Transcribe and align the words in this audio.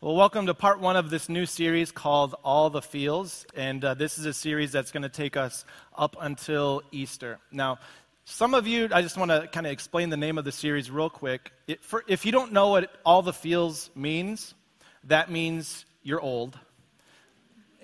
Well, 0.00 0.14
welcome 0.14 0.46
to 0.46 0.54
part 0.54 0.78
one 0.78 0.94
of 0.96 1.10
this 1.10 1.28
new 1.28 1.44
series 1.44 1.90
called 1.90 2.36
All 2.44 2.70
the 2.70 2.80
Feels. 2.80 3.44
And 3.56 3.84
uh, 3.84 3.94
this 3.94 4.16
is 4.16 4.26
a 4.26 4.32
series 4.32 4.70
that's 4.70 4.92
going 4.92 5.02
to 5.02 5.08
take 5.08 5.36
us 5.36 5.64
up 5.92 6.14
until 6.20 6.82
Easter. 6.92 7.40
Now, 7.50 7.80
some 8.24 8.54
of 8.54 8.68
you, 8.68 8.88
I 8.92 9.02
just 9.02 9.16
want 9.16 9.32
to 9.32 9.48
kind 9.48 9.66
of 9.66 9.72
explain 9.72 10.10
the 10.10 10.16
name 10.16 10.38
of 10.38 10.44
the 10.44 10.52
series 10.52 10.88
real 10.88 11.10
quick. 11.10 11.50
It, 11.66 11.82
for, 11.82 12.04
if 12.06 12.24
you 12.24 12.30
don't 12.30 12.52
know 12.52 12.68
what 12.68 12.92
All 13.04 13.22
the 13.22 13.32
Feels 13.32 13.90
means, 13.96 14.54
that 15.02 15.32
means 15.32 15.84
you're 16.04 16.20
old. 16.20 16.56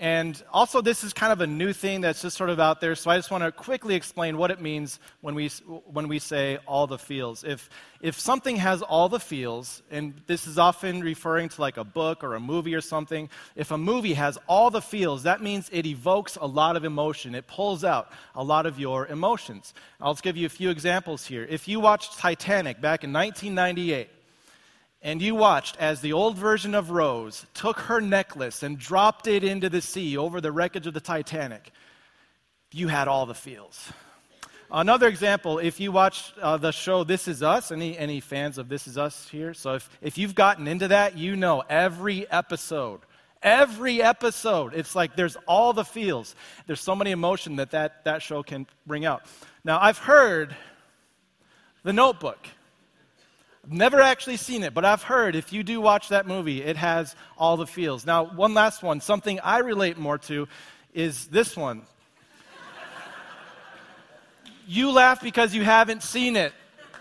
And 0.04 0.42
also, 0.52 0.82
this 0.82 1.02
is 1.02 1.14
kind 1.14 1.32
of 1.32 1.40
a 1.40 1.46
new 1.46 1.72
thing 1.72 2.02
that's 2.02 2.20
just 2.20 2.36
sort 2.36 2.50
of 2.50 2.60
out 2.60 2.78
there, 2.82 2.94
so 2.94 3.10
I 3.10 3.16
just 3.16 3.30
want 3.30 3.42
to 3.42 3.50
quickly 3.50 3.94
explain 3.94 4.36
what 4.36 4.50
it 4.50 4.60
means 4.60 5.00
when 5.22 5.34
we, 5.34 5.48
when 5.66 6.08
we 6.08 6.18
say 6.18 6.58
all 6.66 6.86
the 6.86 6.98
feels. 6.98 7.42
If, 7.42 7.70
if 8.02 8.20
something 8.20 8.56
has 8.56 8.82
all 8.82 9.08
the 9.08 9.18
feels, 9.18 9.82
and 9.90 10.12
this 10.26 10.46
is 10.46 10.58
often 10.58 11.00
referring 11.00 11.48
to 11.48 11.60
like 11.62 11.78
a 11.78 11.84
book 11.84 12.22
or 12.22 12.34
a 12.34 12.40
movie 12.40 12.74
or 12.74 12.82
something, 12.82 13.30
if 13.56 13.70
a 13.70 13.78
movie 13.78 14.12
has 14.12 14.36
all 14.46 14.68
the 14.68 14.82
feels, 14.82 15.22
that 15.22 15.40
means 15.40 15.70
it 15.72 15.86
evokes 15.86 16.36
a 16.38 16.46
lot 16.46 16.76
of 16.76 16.84
emotion. 16.84 17.34
It 17.34 17.46
pulls 17.46 17.82
out 17.82 18.12
a 18.34 18.44
lot 18.44 18.66
of 18.66 18.78
your 18.78 19.06
emotions. 19.06 19.72
I'll 20.02 20.12
just 20.12 20.22
give 20.22 20.36
you 20.36 20.44
a 20.44 20.50
few 20.50 20.68
examples 20.68 21.24
here. 21.24 21.46
If 21.48 21.66
you 21.66 21.80
watched 21.80 22.18
Titanic 22.18 22.78
back 22.78 23.04
in 23.04 23.12
1998, 23.14 24.10
and 25.04 25.20
you 25.20 25.34
watched 25.34 25.76
as 25.76 26.00
the 26.00 26.14
old 26.14 26.38
version 26.38 26.74
of 26.74 26.90
Rose 26.90 27.44
took 27.52 27.78
her 27.80 28.00
necklace 28.00 28.62
and 28.62 28.78
dropped 28.78 29.26
it 29.26 29.44
into 29.44 29.68
the 29.68 29.82
sea 29.82 30.16
over 30.16 30.40
the 30.40 30.50
wreckage 30.50 30.86
of 30.86 30.94
the 30.94 31.00
Titanic, 31.00 31.70
you 32.72 32.88
had 32.88 33.06
all 33.06 33.26
the 33.26 33.34
feels. 33.34 33.92
Another 34.70 35.06
example, 35.06 35.58
if 35.58 35.78
you 35.78 35.92
watch 35.92 36.32
uh, 36.40 36.56
the 36.56 36.72
show 36.72 37.04
This 37.04 37.28
Is 37.28 37.42
Us, 37.42 37.70
any, 37.70 37.96
any 37.98 38.18
fans 38.20 38.56
of 38.56 38.70
This 38.70 38.88
Is 38.88 38.96
Us 38.96 39.28
here? 39.28 39.52
So 39.52 39.74
if, 39.74 39.90
if 40.00 40.16
you've 40.16 40.34
gotten 40.34 40.66
into 40.66 40.88
that, 40.88 41.18
you 41.18 41.36
know 41.36 41.62
every 41.68 42.28
episode, 42.30 43.00
every 43.42 44.02
episode, 44.02 44.72
it's 44.74 44.96
like 44.96 45.16
there's 45.16 45.36
all 45.46 45.74
the 45.74 45.84
feels. 45.84 46.34
There's 46.66 46.80
so 46.80 46.96
many 46.96 47.10
emotion 47.10 47.56
that 47.56 47.72
that, 47.72 48.04
that 48.04 48.22
show 48.22 48.42
can 48.42 48.66
bring 48.86 49.04
out. 49.04 49.26
Now, 49.64 49.78
I've 49.80 49.98
heard 49.98 50.56
The 51.82 51.92
Notebook. 51.92 52.48
Never 53.66 54.00
actually 54.00 54.36
seen 54.36 54.62
it, 54.62 54.74
but 54.74 54.84
I've 54.84 55.02
heard 55.02 55.36
if 55.36 55.52
you 55.52 55.62
do 55.62 55.80
watch 55.80 56.10
that 56.10 56.26
movie, 56.26 56.62
it 56.62 56.76
has 56.76 57.16
all 57.38 57.56
the 57.56 57.66
feels. 57.66 58.04
Now, 58.04 58.24
one 58.24 58.52
last 58.52 58.82
one, 58.82 59.00
something 59.00 59.40
I 59.40 59.58
relate 59.58 59.96
more 59.96 60.18
to 60.18 60.48
is 60.92 61.26
this 61.28 61.56
one. 61.56 61.82
you 64.66 64.90
laugh 64.90 65.22
because 65.22 65.54
you 65.54 65.64
haven't 65.64 66.02
seen 66.02 66.36
it. 66.36 66.52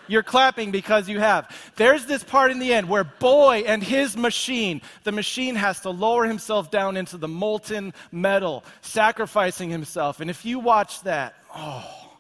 You're 0.08 0.24
clapping 0.24 0.72
because 0.72 1.08
you 1.08 1.20
have. 1.20 1.50
There's 1.76 2.06
this 2.06 2.24
part 2.24 2.52
in 2.52 2.60
the 2.60 2.74
end 2.74 2.90
where 2.90 3.04
Boy 3.04 3.64
and 3.66 3.82
his 3.82 4.18
machine, 4.18 4.82
the 5.04 5.12
machine 5.12 5.56
has 5.56 5.80
to 5.82 5.90
lower 5.90 6.26
himself 6.26 6.72
down 6.72 6.98
into 6.98 7.18
the 7.18 7.28
molten 7.28 7.94
metal, 8.12 8.64
sacrificing 8.82 9.70
himself. 9.70 10.20
And 10.20 10.30
if 10.30 10.46
you 10.46 10.60
watch 10.60 11.02
that, 11.04 11.36
oh, 11.56 12.20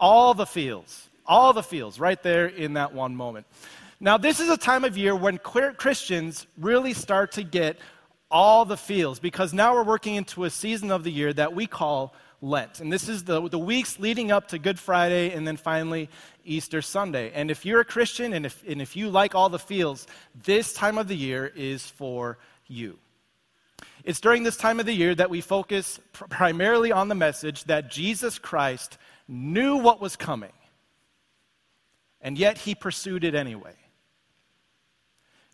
all 0.00 0.34
the 0.34 0.46
feels. 0.46 1.08
All 1.26 1.52
the 1.52 1.62
feels 1.62 1.98
right 1.98 2.22
there 2.22 2.46
in 2.46 2.74
that 2.74 2.94
one 2.94 3.14
moment. 3.14 3.46
Now, 4.00 4.18
this 4.18 4.40
is 4.40 4.48
a 4.48 4.56
time 4.56 4.84
of 4.84 4.98
year 4.98 5.14
when 5.14 5.38
queer 5.38 5.72
Christians 5.72 6.46
really 6.58 6.92
start 6.92 7.32
to 7.32 7.44
get 7.44 7.78
all 8.32 8.64
the 8.64 8.76
feels 8.76 9.20
because 9.20 9.52
now 9.52 9.74
we're 9.74 9.84
working 9.84 10.16
into 10.16 10.44
a 10.44 10.50
season 10.50 10.90
of 10.90 11.04
the 11.04 11.12
year 11.12 11.32
that 11.32 11.54
we 11.54 11.66
call 11.66 12.14
Lent. 12.40 12.80
And 12.80 12.92
this 12.92 13.08
is 13.08 13.22
the, 13.22 13.48
the 13.48 13.58
weeks 13.58 14.00
leading 14.00 14.32
up 14.32 14.48
to 14.48 14.58
Good 14.58 14.80
Friday 14.80 15.32
and 15.32 15.46
then 15.46 15.56
finally 15.56 16.08
Easter 16.44 16.82
Sunday. 16.82 17.30
And 17.32 17.50
if 17.50 17.64
you're 17.64 17.80
a 17.80 17.84
Christian 17.84 18.32
and 18.32 18.44
if, 18.44 18.64
and 18.66 18.82
if 18.82 18.96
you 18.96 19.08
like 19.08 19.36
all 19.36 19.48
the 19.48 19.58
feels, 19.58 20.08
this 20.42 20.72
time 20.72 20.98
of 20.98 21.06
the 21.06 21.16
year 21.16 21.52
is 21.54 21.86
for 21.86 22.38
you. 22.66 22.98
It's 24.02 24.20
during 24.20 24.42
this 24.42 24.56
time 24.56 24.80
of 24.80 24.86
the 24.86 24.92
year 24.92 25.14
that 25.14 25.30
we 25.30 25.40
focus 25.40 26.00
pr- 26.12 26.24
primarily 26.24 26.90
on 26.90 27.06
the 27.08 27.14
message 27.14 27.62
that 27.64 27.88
Jesus 27.88 28.40
Christ 28.40 28.98
knew 29.28 29.76
what 29.76 30.00
was 30.00 30.16
coming 30.16 30.50
and 32.22 32.38
yet 32.38 32.58
he 32.58 32.74
pursued 32.74 33.24
it 33.24 33.34
anyway. 33.34 33.74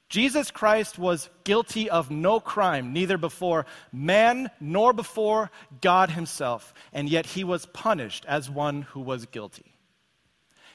Jesus 0.08 0.50
Christ 0.50 0.98
was 0.98 1.28
guilty 1.44 1.90
of 1.90 2.10
no 2.10 2.40
crime, 2.40 2.92
neither 2.92 3.18
before 3.18 3.66
man 3.92 4.50
nor 4.58 4.92
before 4.92 5.50
God 5.82 6.10
himself, 6.10 6.72
and 6.92 7.08
yet 7.08 7.26
he 7.26 7.44
was 7.44 7.66
punished 7.66 8.24
as 8.26 8.48
one 8.48 8.82
who 8.82 9.00
was 9.00 9.26
guilty. 9.26 9.74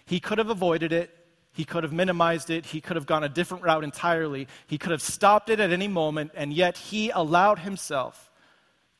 He 0.05 0.19
could 0.19 0.37
have 0.37 0.51
avoided 0.51 0.91
it, 0.91 1.09
he 1.51 1.65
could 1.65 1.83
have 1.83 1.93
minimized 1.93 2.51
it, 2.51 2.65
he 2.65 2.81
could 2.81 2.95
have 2.95 3.07
gone 3.07 3.23
a 3.23 3.29
different 3.29 3.63
route 3.63 3.83
entirely, 3.83 4.47
he 4.67 4.77
could 4.77 4.91
have 4.91 5.01
stopped 5.01 5.49
it 5.49 5.59
at 5.59 5.71
any 5.71 5.87
moment, 5.87 6.31
and 6.35 6.53
yet 6.53 6.77
he 6.77 7.09
allowed 7.09 7.59
himself 7.59 8.31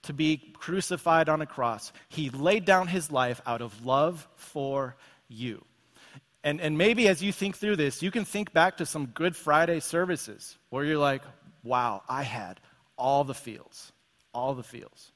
to 0.03 0.13
be 0.13 0.37
crucified 0.57 1.29
on 1.29 1.41
a 1.41 1.45
cross. 1.45 1.93
He 2.09 2.29
laid 2.31 2.65
down 2.65 2.87
his 2.87 3.11
life 3.11 3.41
out 3.45 3.61
of 3.61 3.85
love 3.85 4.27
for 4.35 4.95
you. 5.27 5.63
And, 6.43 6.59
and 6.59 6.77
maybe 6.77 7.07
as 7.07 7.23
you 7.23 7.31
think 7.31 7.57
through 7.57 7.77
this, 7.77 8.01
you 8.01 8.11
can 8.11 8.25
think 8.25 8.51
back 8.51 8.77
to 8.77 8.85
some 8.85 9.07
Good 9.07 9.35
Friday 9.35 9.79
services 9.79 10.57
where 10.69 10.83
you're 10.83 10.97
like, 10.97 11.21
wow, 11.63 12.03
I 12.09 12.23
had 12.23 12.59
all 12.97 13.23
the 13.23 13.33
feels, 13.33 13.93
all 14.33 14.53
the 14.53 14.63
feels. 14.63 15.11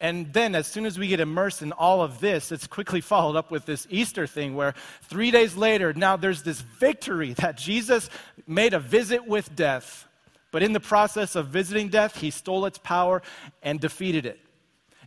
And 0.00 0.30
then, 0.34 0.54
as 0.54 0.66
soon 0.66 0.84
as 0.84 0.98
we 0.98 1.08
get 1.08 1.20
immersed 1.20 1.62
in 1.62 1.72
all 1.72 2.02
of 2.02 2.20
this, 2.20 2.52
it's 2.52 2.66
quickly 2.66 3.00
followed 3.12 3.36
up 3.36 3.50
with 3.50 3.64
this 3.64 3.86
Easter 3.88 4.26
thing 4.26 4.54
where 4.54 4.74
three 5.04 5.30
days 5.30 5.56
later, 5.56 5.94
now 5.94 6.16
there's 6.16 6.42
this 6.42 6.60
victory 6.60 7.32
that 7.38 7.56
Jesus 7.56 8.10
made 8.46 8.74
a 8.74 8.78
visit 8.80 9.26
with 9.26 9.56
death. 9.56 10.06
But 10.50 10.62
in 10.62 10.72
the 10.72 10.80
process 10.80 11.34
of 11.34 11.48
visiting 11.48 11.88
death, 11.88 12.20
he 12.20 12.30
stole 12.30 12.66
its 12.66 12.78
power 12.78 13.22
and 13.62 13.80
defeated 13.80 14.26
it. 14.26 14.38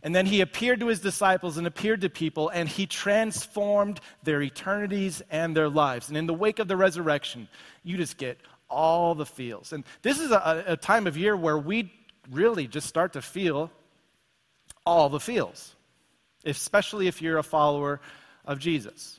And 0.02 0.14
then 0.14 0.26
he 0.26 0.40
appeared 0.40 0.80
to 0.80 0.86
his 0.86 1.00
disciples 1.00 1.56
and 1.56 1.66
appeared 1.66 2.00
to 2.02 2.10
people, 2.10 2.48
and 2.48 2.68
he 2.68 2.86
transformed 2.86 4.00
their 4.22 4.42
eternities 4.42 5.22
and 5.30 5.56
their 5.56 5.68
lives. 5.68 6.08
And 6.08 6.16
in 6.16 6.26
the 6.26 6.34
wake 6.34 6.58
of 6.58 6.68
the 6.68 6.76
resurrection, 6.76 7.48
you 7.82 7.96
just 7.96 8.16
get 8.16 8.38
all 8.70 9.14
the 9.14 9.26
feels. 9.26 9.72
And 9.72 9.84
this 10.02 10.20
is 10.20 10.30
a, 10.30 10.64
a 10.66 10.76
time 10.76 11.06
of 11.06 11.16
year 11.16 11.36
where 11.36 11.58
we 11.58 11.92
really 12.30 12.66
just 12.66 12.86
start 12.86 13.14
to 13.14 13.22
feel 13.22 13.70
all 14.84 15.08
the 15.08 15.20
feels, 15.20 15.74
especially 16.44 17.08
if 17.08 17.20
you're 17.20 17.38
a 17.38 17.42
follower 17.42 18.00
of 18.44 18.58
Jesus. 18.58 19.17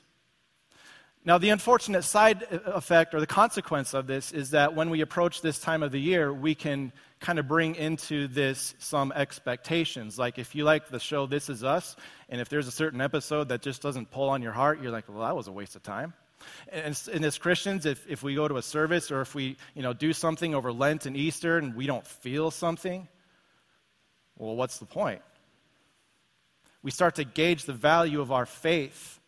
Now, 1.29 1.37
the 1.37 1.51
unfortunate 1.51 2.01
side 2.01 2.41
effect 2.49 3.13
or 3.13 3.19
the 3.19 3.27
consequence 3.27 3.93
of 3.93 4.07
this 4.07 4.31
is 4.31 4.49
that 4.49 4.73
when 4.73 4.89
we 4.89 5.01
approach 5.01 5.43
this 5.43 5.59
time 5.59 5.83
of 5.83 5.91
the 5.91 6.01
year, 6.01 6.33
we 6.33 6.55
can 6.55 6.91
kind 7.19 7.37
of 7.37 7.47
bring 7.47 7.75
into 7.75 8.27
this 8.27 8.73
some 8.79 9.11
expectations. 9.11 10.17
Like 10.17 10.39
if 10.39 10.55
you 10.55 10.63
like 10.63 10.87
the 10.87 10.99
show 10.99 11.27
This 11.27 11.47
Is 11.47 11.63
Us, 11.63 11.95
and 12.29 12.41
if 12.41 12.49
there's 12.49 12.67
a 12.67 12.71
certain 12.71 12.99
episode 12.99 13.49
that 13.49 13.61
just 13.61 13.79
doesn't 13.79 14.09
pull 14.09 14.27
on 14.29 14.41
your 14.41 14.53
heart, 14.53 14.81
you're 14.81 14.91
like, 14.91 15.07
well, 15.07 15.19
that 15.19 15.35
was 15.35 15.47
a 15.47 15.51
waste 15.51 15.75
of 15.75 15.83
time. 15.83 16.15
And, 16.69 16.99
and 17.13 17.23
as 17.23 17.37
Christians, 17.37 17.85
if, 17.85 18.07
if 18.09 18.23
we 18.23 18.33
go 18.33 18.47
to 18.47 18.57
a 18.57 18.63
service 18.63 19.11
or 19.11 19.21
if 19.21 19.35
we 19.35 19.55
you 19.75 19.83
know, 19.83 19.93
do 19.93 20.13
something 20.13 20.55
over 20.55 20.71
Lent 20.71 21.05
and 21.05 21.15
Easter 21.15 21.59
and 21.59 21.75
we 21.75 21.85
don't 21.85 22.07
feel 22.07 22.49
something, 22.49 23.07
well, 24.35 24.55
what's 24.55 24.79
the 24.79 24.87
point? 24.87 25.21
We 26.81 26.89
start 26.89 27.17
to 27.17 27.23
gauge 27.23 27.65
the 27.65 27.73
value 27.73 28.19
of 28.19 28.31
our 28.31 28.47
faith 28.47 29.19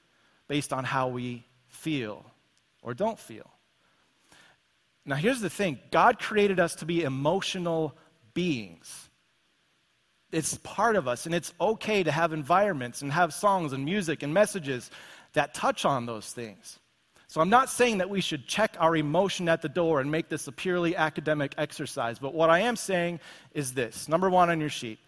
based 0.48 0.74
on 0.74 0.84
how 0.84 1.10
we 1.10 1.46
feel 1.82 2.26
or 2.82 2.94
don't 2.94 3.20
feel. 3.20 3.50
Now, 5.06 5.16
here's 5.16 5.42
the 5.42 5.50
thing 5.50 5.80
God 5.90 6.20
created 6.20 6.60
us 6.60 6.76
to 6.76 6.86
be 6.86 7.04
emotional 7.04 7.98
beings. 8.34 9.10
It's 10.32 10.58
part 10.60 10.96
of 10.96 11.08
us, 11.08 11.26
and 11.26 11.36
it's 11.36 11.54
okay 11.60 12.04
to 12.04 12.12
have 12.12 12.32
environments 12.32 13.02
and 13.02 13.12
have 13.12 13.34
songs 13.34 13.74
and 13.74 13.84
music 13.84 14.24
and 14.24 14.34
messages 14.34 14.90
that 15.34 15.54
touch 15.54 15.84
on 15.84 16.06
those 16.06 16.32
things. 16.32 16.80
So, 17.28 17.42
I'm 17.42 17.50
not 17.50 17.70
saying 17.70 17.98
that 17.98 18.10
we 18.10 18.22
should 18.22 18.48
check 18.48 18.76
our 18.80 18.96
emotion 18.96 19.50
at 19.50 19.62
the 19.62 19.70
door 19.70 20.02
and 20.02 20.12
make 20.12 20.30
this 20.30 20.48
a 20.48 20.52
purely 20.52 20.96
academic 20.96 21.56
exercise, 21.58 22.20
but 22.20 22.34
what 22.34 22.50
I 22.50 22.60
am 22.60 22.76
saying 22.76 23.20
is 23.54 23.74
this 23.74 24.08
number 24.08 24.30
one 24.30 24.50
on 24.50 24.60
your 24.60 24.70
sheet 24.70 25.00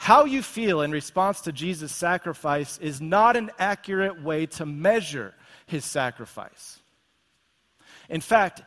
how 0.00 0.24
you 0.24 0.42
feel 0.42 0.80
in 0.80 0.92
response 0.92 1.42
to 1.42 1.52
Jesus' 1.52 1.92
sacrifice 1.92 2.78
is 2.78 3.02
not 3.02 3.36
an 3.36 3.50
accurate 3.58 4.22
way 4.22 4.46
to 4.46 4.64
measure 4.64 5.34
his 5.70 5.84
sacrifice. 5.84 6.78
In 8.08 8.20
fact, 8.20 8.62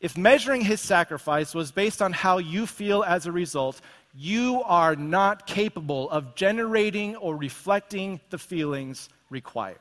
if 0.00 0.16
measuring 0.16 0.60
his 0.60 0.80
sacrifice 0.80 1.54
was 1.54 1.72
based 1.72 2.02
on 2.02 2.12
how 2.12 2.38
you 2.38 2.66
feel 2.66 3.02
as 3.02 3.26
a 3.26 3.32
result, 3.32 3.80
you 4.14 4.62
are 4.64 4.96
not 4.96 5.46
capable 5.46 6.10
of 6.10 6.34
generating 6.34 7.16
or 7.16 7.36
reflecting 7.36 8.20
the 8.30 8.38
feelings 8.38 9.08
required. 9.30 9.78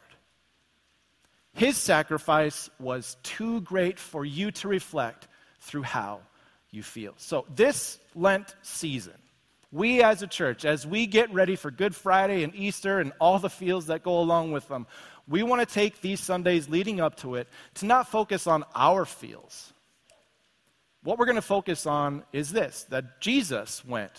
His 1.54 1.75
sacrifice 1.78 2.69
was 2.80 3.18
too 3.24 3.62
great 3.62 4.00
for 4.00 4.24
you 4.24 4.51
to 4.51 4.68
reflect 4.68 5.28
through 5.60 5.84
how 5.84 6.22
you 6.69 6.84
feel. 6.84 7.13
So, 7.18 7.45
this 7.56 8.00
Lent 8.13 8.56
season, 8.62 9.16
We 9.71 10.01
as 10.01 10.21
a 10.21 10.27
church, 10.27 10.63
as 10.63 10.87
we 10.87 11.07
get 11.07 11.33
ready 11.33 11.55
for 11.55 11.71
Good 11.71 11.93
Friday 11.93 12.43
and 12.43 12.55
Easter 12.55 12.99
and 12.99 13.11
all 13.19 13.37
the 13.37 13.49
feels 13.49 13.87
that 13.87 14.01
go 14.01 14.19
along 14.19 14.53
with 14.53 14.67
them, 14.69 14.87
we 15.27 15.43
want 15.43 15.67
to 15.67 15.73
take 15.73 15.99
these 15.99 16.21
Sundays 16.21 16.69
leading 16.69 17.01
up 17.01 17.17
to 17.17 17.35
it 17.35 17.49
to 17.75 17.85
not 17.85 18.07
focus 18.07 18.47
on 18.47 18.63
our 18.73 19.03
feels. 19.03 19.73
What 21.03 21.19
we're 21.19 21.25
going 21.25 21.35
to 21.35 21.41
focus 21.41 21.85
on 21.85 22.23
is 22.31 22.51
this 22.51 22.85
that 22.89 23.19
Jesus 23.19 23.83
went 23.83 24.13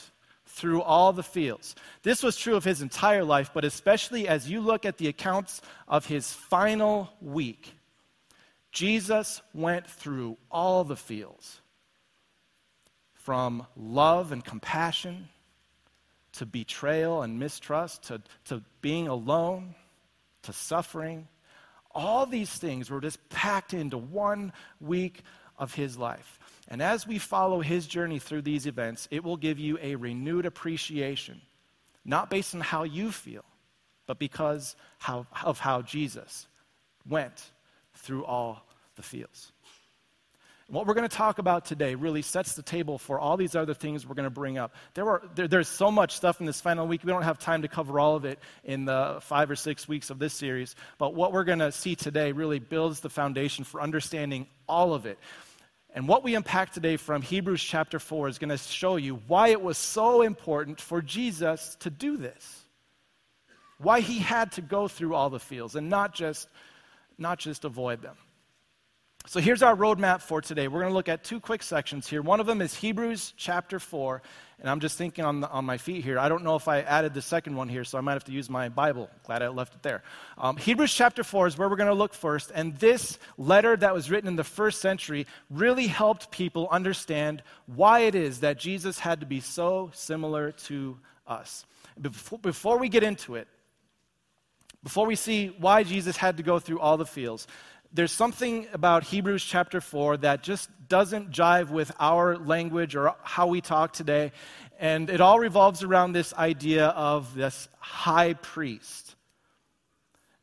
through 0.46 0.82
all 0.82 1.12
the 1.12 1.22
feels. 1.22 1.74
This 2.02 2.22
was 2.22 2.36
true 2.36 2.56
of 2.56 2.64
his 2.64 2.82
entire 2.82 3.24
life, 3.24 3.50
but 3.54 3.64
especially 3.64 4.28
as 4.28 4.50
you 4.50 4.60
look 4.60 4.84
at 4.84 4.98
the 4.98 5.08
accounts 5.08 5.62
of 5.86 6.06
his 6.06 6.32
final 6.32 7.10
week, 7.22 7.74
Jesus 8.70 9.40
went 9.54 9.86
through 9.86 10.36
all 10.50 10.84
the 10.84 10.96
fields 10.96 11.60
from 13.14 13.66
love 13.76 14.32
and 14.32 14.44
compassion 14.44 15.28
to 16.32 16.46
betrayal 16.46 17.22
and 17.22 17.38
mistrust 17.38 18.04
to, 18.04 18.20
to 18.46 18.62
being 18.80 19.08
alone 19.08 19.74
to 20.42 20.52
suffering. 20.52 21.28
All 21.94 22.26
these 22.26 22.50
things 22.50 22.90
were 22.90 23.00
just 23.00 23.28
packed 23.28 23.74
into 23.74 23.98
one 23.98 24.52
week 24.80 25.22
of 25.58 25.74
his 25.74 25.98
life. 25.98 26.38
And 26.68 26.82
as 26.82 27.06
we 27.06 27.18
follow 27.18 27.60
his 27.60 27.86
journey 27.86 28.18
through 28.18 28.42
these 28.42 28.66
events, 28.66 29.08
it 29.10 29.24
will 29.24 29.36
give 29.36 29.58
you 29.58 29.78
a 29.80 29.96
renewed 29.96 30.46
appreciation, 30.46 31.40
not 32.04 32.30
based 32.30 32.54
on 32.54 32.60
how 32.60 32.84
you 32.84 33.10
feel, 33.10 33.44
but 34.06 34.18
because 34.18 34.76
how, 34.98 35.26
of 35.44 35.58
how 35.58 35.82
Jesus 35.82 36.46
went 37.08 37.50
through 37.94 38.24
all 38.24 38.66
the 38.96 39.02
feels. 39.02 39.52
What 40.70 40.86
we're 40.86 40.92
going 40.92 41.08
to 41.08 41.16
talk 41.16 41.38
about 41.38 41.64
today 41.64 41.94
really 41.94 42.20
sets 42.20 42.52
the 42.52 42.62
table 42.62 42.98
for 42.98 43.18
all 43.18 43.38
these 43.38 43.56
other 43.56 43.72
things 43.72 44.06
we're 44.06 44.14
going 44.14 44.24
to 44.24 44.30
bring 44.30 44.58
up. 44.58 44.74
There 44.92 45.06
were, 45.06 45.22
there, 45.34 45.48
there's 45.48 45.66
so 45.66 45.90
much 45.90 46.14
stuff 46.14 46.40
in 46.40 46.46
this 46.46 46.60
final 46.60 46.86
week. 46.86 47.02
We 47.04 47.10
don't 47.10 47.22
have 47.22 47.38
time 47.38 47.62
to 47.62 47.68
cover 47.68 47.98
all 47.98 48.16
of 48.16 48.26
it 48.26 48.38
in 48.64 48.84
the 48.84 49.16
five 49.22 49.50
or 49.50 49.56
six 49.56 49.88
weeks 49.88 50.10
of 50.10 50.18
this 50.18 50.34
series. 50.34 50.76
But 50.98 51.14
what 51.14 51.32
we're 51.32 51.44
going 51.44 51.60
to 51.60 51.72
see 51.72 51.96
today 51.96 52.32
really 52.32 52.58
builds 52.58 53.00
the 53.00 53.08
foundation 53.08 53.64
for 53.64 53.80
understanding 53.80 54.46
all 54.68 54.92
of 54.92 55.06
it. 55.06 55.18
And 55.94 56.06
what 56.06 56.22
we 56.22 56.34
unpack 56.34 56.74
today 56.74 56.98
from 56.98 57.22
Hebrews 57.22 57.62
chapter 57.62 57.98
4 57.98 58.28
is 58.28 58.38
going 58.38 58.50
to 58.50 58.58
show 58.58 58.96
you 58.96 59.22
why 59.26 59.48
it 59.48 59.62
was 59.62 59.78
so 59.78 60.20
important 60.20 60.82
for 60.82 61.00
Jesus 61.00 61.78
to 61.80 61.88
do 61.88 62.18
this. 62.18 62.64
Why 63.78 64.00
he 64.00 64.18
had 64.18 64.52
to 64.52 64.60
go 64.60 64.86
through 64.86 65.14
all 65.14 65.30
the 65.30 65.40
feels 65.40 65.76
and 65.76 65.88
not 65.88 66.14
just, 66.14 66.46
not 67.16 67.38
just 67.38 67.64
avoid 67.64 68.02
them. 68.02 68.16
So 69.26 69.40
here's 69.40 69.62
our 69.62 69.76
roadmap 69.76 70.22
for 70.22 70.40
today. 70.40 70.68
We're 70.68 70.80
going 70.80 70.90
to 70.90 70.96
look 70.96 71.08
at 71.08 71.22
two 71.22 71.38
quick 71.38 71.62
sections 71.62 72.08
here. 72.08 72.22
One 72.22 72.40
of 72.40 72.46
them 72.46 72.62
is 72.62 72.74
Hebrews 72.74 73.34
chapter 73.36 73.78
4. 73.78 74.22
And 74.60 74.68
I'm 74.68 74.80
just 74.80 74.98
thinking 74.98 75.24
on, 75.24 75.40
the, 75.40 75.50
on 75.50 75.64
my 75.64 75.76
feet 75.76 76.02
here. 76.02 76.18
I 76.18 76.28
don't 76.28 76.42
know 76.42 76.56
if 76.56 76.66
I 76.66 76.80
added 76.80 77.14
the 77.14 77.22
second 77.22 77.54
one 77.54 77.68
here, 77.68 77.84
so 77.84 77.96
I 77.96 78.00
might 78.00 78.14
have 78.14 78.24
to 78.24 78.32
use 78.32 78.50
my 78.50 78.68
Bible. 78.68 79.08
Glad 79.24 79.42
I 79.42 79.48
left 79.48 79.74
it 79.74 79.82
there. 79.82 80.02
Um, 80.36 80.56
Hebrews 80.56 80.92
chapter 80.92 81.22
4 81.22 81.46
is 81.46 81.58
where 81.58 81.68
we're 81.68 81.76
going 81.76 81.88
to 81.88 81.94
look 81.94 82.12
first. 82.12 82.50
And 82.54 82.74
this 82.78 83.18
letter 83.36 83.76
that 83.76 83.94
was 83.94 84.10
written 84.10 84.26
in 84.26 84.34
the 84.34 84.44
first 84.44 84.80
century 84.80 85.26
really 85.50 85.86
helped 85.86 86.30
people 86.32 86.66
understand 86.70 87.42
why 87.66 88.00
it 88.00 88.16
is 88.16 88.40
that 88.40 88.58
Jesus 88.58 88.98
had 88.98 89.20
to 89.20 89.26
be 89.26 89.40
so 89.40 89.90
similar 89.92 90.52
to 90.52 90.98
us. 91.26 91.64
Before, 92.00 92.38
before 92.38 92.78
we 92.78 92.88
get 92.88 93.04
into 93.04 93.36
it, 93.36 93.46
before 94.82 95.06
we 95.06 95.16
see 95.16 95.48
why 95.58 95.82
Jesus 95.82 96.16
had 96.16 96.36
to 96.36 96.42
go 96.42 96.58
through 96.58 96.80
all 96.80 96.96
the 96.96 97.06
feels, 97.06 97.46
there's 97.92 98.12
something 98.12 98.66
about 98.72 99.04
Hebrews 99.04 99.44
chapter 99.44 99.80
4 99.80 100.18
that 100.18 100.42
just 100.42 100.70
doesn't 100.88 101.30
jive 101.30 101.70
with 101.70 101.92
our 101.98 102.36
language 102.36 102.94
or 102.94 103.14
how 103.22 103.46
we 103.46 103.60
talk 103.60 103.92
today. 103.92 104.32
And 104.78 105.10
it 105.10 105.20
all 105.20 105.38
revolves 105.38 105.82
around 105.82 106.12
this 106.12 106.34
idea 106.34 106.86
of 106.88 107.34
this 107.34 107.68
high 107.78 108.34
priest. 108.34 109.16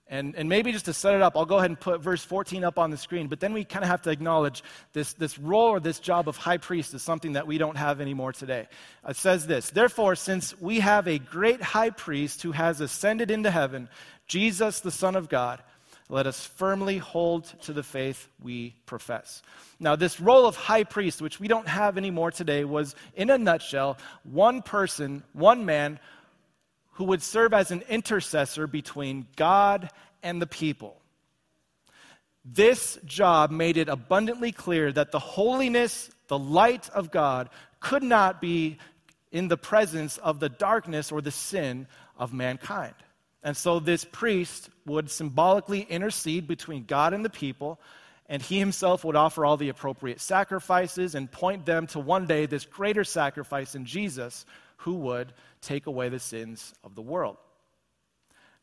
And, 0.07 0.36
and 0.36 0.47
maybe 0.47 0.71
just 0.71 0.86
to 0.86 0.94
set 0.94 1.15
it 1.15 1.21
up, 1.21 1.36
I'll 1.36 1.45
go 1.45 1.57
ahead 1.57 1.71
and 1.71 1.80
put 1.80 2.00
verse 2.00 2.24
14 2.24 2.63
up 2.63 2.77
on 2.77 2.92
the 2.92 2.97
screen. 2.97 3.27
But 3.27 3.39
then 3.39 3.53
we 3.53 3.63
kind 3.63 3.83
of 3.83 3.89
have 3.89 4.03
to 4.03 4.12
acknowledge 4.12 4.63
this, 4.94 5.13
this 5.13 5.39
role 5.39 5.69
or 5.69 5.80
this 5.80 6.00
job 6.00 6.27
of 6.27 6.38
high 6.38 6.57
priest 6.57 6.94
is 6.94 7.01
something 7.01 7.33
that 7.33 7.48
we 7.48 7.57
don't 7.57 7.77
have 7.77 8.01
anymore 8.01 8.31
today. 8.31 8.68
It 9.07 9.15
says 9.15 9.48
this 9.48 9.71
Therefore, 9.71 10.15
since 10.15 10.59
we 10.59 10.80
have 10.80 11.07
a 11.07 11.18
great 11.18 11.62
high 11.62 11.89
priest 11.89 12.44
who 12.44 12.51
has 12.51 12.81
ascended 12.81 13.31
into 13.31 13.50
heaven, 13.50 13.89
Jesus, 14.27 14.80
the 14.80 14.91
Son 14.91 15.15
of 15.15 15.27
God, 15.27 15.63
let 16.09 16.27
us 16.27 16.45
firmly 16.45 16.99
hold 16.99 17.45
to 17.63 17.73
the 17.73 17.81
faith 17.81 18.27
we 18.41 18.75
profess. 18.85 19.41
Now, 19.79 19.95
this 19.95 20.19
role 20.19 20.45
of 20.45 20.55
high 20.55 20.83
priest, 20.83 21.21
which 21.21 21.39
we 21.39 21.47
don't 21.47 21.67
have 21.67 21.97
anymore 21.97 22.31
today, 22.31 22.63
was 22.63 22.95
in 23.15 23.31
a 23.31 23.37
nutshell 23.37 23.97
one 24.23 24.61
person, 24.61 25.23
one 25.33 25.65
man, 25.65 25.99
who 26.93 27.05
would 27.05 27.23
serve 27.23 27.53
as 27.53 27.71
an 27.71 27.83
intercessor 27.89 28.67
between 28.67 29.27
God 29.35 29.89
and 30.21 30.41
the 30.41 30.47
people. 30.47 31.01
This 32.45 32.99
job 33.05 33.49
made 33.49 33.75
it 33.75 33.89
abundantly 33.89 34.51
clear 34.51 34.91
that 34.91 35.11
the 35.11 35.19
holiness, 35.19 36.11
the 36.27 36.37
light 36.37 36.87
of 36.89 37.09
God, 37.09 37.49
could 37.79 38.03
not 38.03 38.39
be 38.39 38.77
in 39.31 39.47
the 39.47 39.57
presence 39.57 40.17
of 40.19 40.39
the 40.39 40.49
darkness 40.49 41.11
or 41.11 41.21
the 41.21 41.31
sin 41.31 41.87
of 42.17 42.31
mankind. 42.31 42.93
And 43.45 43.56
so 43.56 43.80
this 43.80 44.03
priest 44.03 44.69
would 44.88 45.09
symbolically 45.09 45.81
intercede 45.81 46.47
between 46.47 46.83
God 46.83 47.13
and 47.13 47.24
the 47.24 47.30
people, 47.30 47.80
and 48.27 48.42
he 48.42 48.57
himself 48.57 49.06
would 49.06 49.15
offer 49.15 49.45
all 49.45 49.56
the 49.56 49.69
appropriate 49.69 50.19
sacrifices 50.19 51.13
and 51.13 51.31
point 51.31 51.63
them 51.63 51.86
to 51.88 52.00
one 52.00 52.25
day 52.25 52.47
this 52.47 52.65
greater 52.65 53.03
sacrifice 53.03 53.75
in 53.75 53.86
Jesus 53.86 54.47
who 54.77 54.95
would 54.95 55.31
take 55.62 55.86
away 55.86 56.09
the 56.09 56.19
sins 56.19 56.74
of 56.83 56.95
the 56.95 57.03
world. 57.03 57.38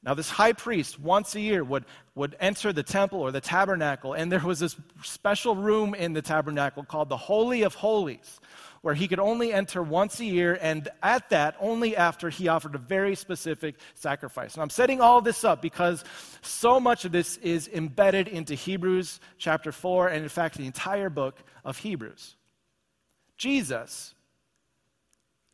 Now, 0.05 0.15
this 0.15 0.29
high 0.29 0.53
priest 0.53 0.99
once 0.99 1.35
a 1.37 1.41
year 1.41 1.63
would, 1.63 1.85
would 2.17 2.37
enter 2.41 2.73
the 2.73 2.83
temple 2.83 3.21
or 3.21 3.31
the 3.31 3.41
tabernacle, 3.41 4.15
and 4.15 4.33
there 4.33 4.41
was 4.41 4.59
this 4.59 4.77
special 5.03 5.55
room 5.55 5.95
in 5.95 6.13
the 6.13 6.23
tabernacle 6.23 6.83
called 6.83 7.09
the 7.09 7.17
Holy 7.17 7.63
of 7.63 7.75
Holies 7.75 8.41
where 8.83 8.95
he 8.95 9.09
could 9.09 9.21
only 9.21 9.53
enter 9.53 9.83
once 9.83 10.19
a 10.21 10.25
year, 10.25 10.59
and 10.61 10.89
at 11.03 11.31
that, 11.31 11.57
only 11.61 11.97
after 11.97 12.29
he 12.29 12.49
offered 12.49 12.75
a 12.75 12.79
very 12.79 13.15
specific 13.15 13.77
sacrifice. 13.95 14.55
And 14.55 14.63
I'm 14.63 14.71
setting 14.71 15.01
all 15.01 15.21
this 15.21 15.45
up 15.45 15.63
because 15.63 16.05
so 16.43 16.81
much 16.81 17.05
of 17.05 17.13
this 17.13 17.37
is 17.39 17.69
embedded 17.69 18.27
into 18.27 18.55
Hebrews 18.55 19.21
chapter 19.39 19.71
4, 19.71 20.09
and 20.09 20.23
in 20.23 20.29
fact, 20.29 20.57
the 20.59 20.67
entire 20.67 21.11
book 21.11 21.39
of 21.65 21.79
Hebrews. 21.79 22.37
Jesus 23.37 24.15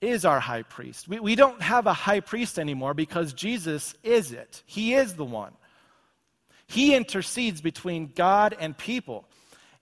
is 0.01 0.25
our 0.25 0.41
high 0.41 0.63
priest. 0.63 1.09
We, 1.09 1.21
we 1.21 1.35
don't 1.35 1.61
have 1.61 1.87
a 1.87 1.93
high 1.93 2.21
priest 2.21 2.59
anymore 2.59 2.95
because 2.95 3.33
Jesus 3.33 3.95
is 4.03 4.33
it. 4.33 4.63
He 4.67 4.95
is 4.95 5.15
the 5.15 5.25
one. 5.25 5.53
He 6.67 6.95
intercedes 6.95 7.61
between 7.61 8.13
God 8.15 8.57
and 8.59 8.77
people. 8.77 9.25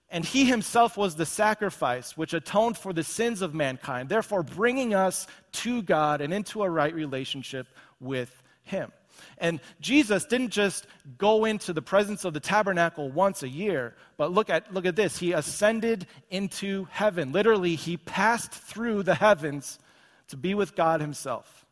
And 0.09 0.25
he 0.25 0.45
himself 0.45 0.97
was 0.97 1.17
the 1.17 1.27
sacrifice 1.27 2.17
which 2.17 2.33
atoned 2.33 2.79
for 2.79 2.93
the 2.93 3.03
sins 3.03 3.43
of 3.43 3.55
mankind, 3.55 4.09
therefore 4.09 4.45
bringing 4.45 4.95
us 4.95 5.27
to 5.53 5.83
God 5.83 6.21
and 6.21 6.33
into 6.33 6.63
a 6.63 6.71
right 6.71 6.95
relationship 6.95 7.67
with 8.01 8.43
him. 8.63 8.93
And 9.39 9.61
Jesus 9.81 10.25
didn't 10.27 10.51
just 10.51 10.87
go 11.19 11.45
into 11.45 11.73
the 11.73 11.83
presence 11.83 12.25
of 12.25 12.35
the 12.35 12.41
tabernacle 12.41 13.11
once 13.11 13.43
a 13.43 13.49
year, 13.49 13.95
but 14.17 14.33
look 14.33 14.49
at, 14.51 14.73
look 14.73 14.87
at 14.87 14.95
this. 14.95 15.19
He 15.19 15.33
ascended 15.33 16.07
into 16.31 16.87
heaven. 16.91 17.33
Literally, 17.33 17.75
he 17.75 17.97
passed 17.97 18.53
through 18.53 19.03
the 19.03 19.15
heavens 19.15 19.79
to 20.29 20.37
be 20.37 20.55
with 20.55 20.75
God 20.75 21.01
himself. 21.01 21.67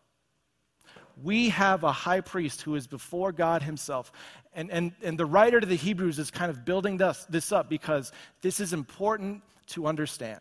We 1.22 1.48
have 1.50 1.84
a 1.84 1.92
high 1.92 2.20
priest 2.20 2.62
who 2.62 2.74
is 2.74 2.86
before 2.86 3.30
God 3.32 3.62
himself. 3.62 4.10
And, 4.54 4.70
and, 4.70 4.92
and 5.02 5.18
the 5.18 5.26
writer 5.26 5.60
to 5.60 5.66
the 5.66 5.76
Hebrews 5.76 6.18
is 6.18 6.30
kind 6.30 6.50
of 6.50 6.64
building 6.64 6.96
this, 6.96 7.26
this 7.28 7.52
up 7.52 7.68
because 7.68 8.12
this 8.42 8.58
is 8.60 8.72
important 8.72 9.42
to 9.68 9.86
understand. 9.86 10.40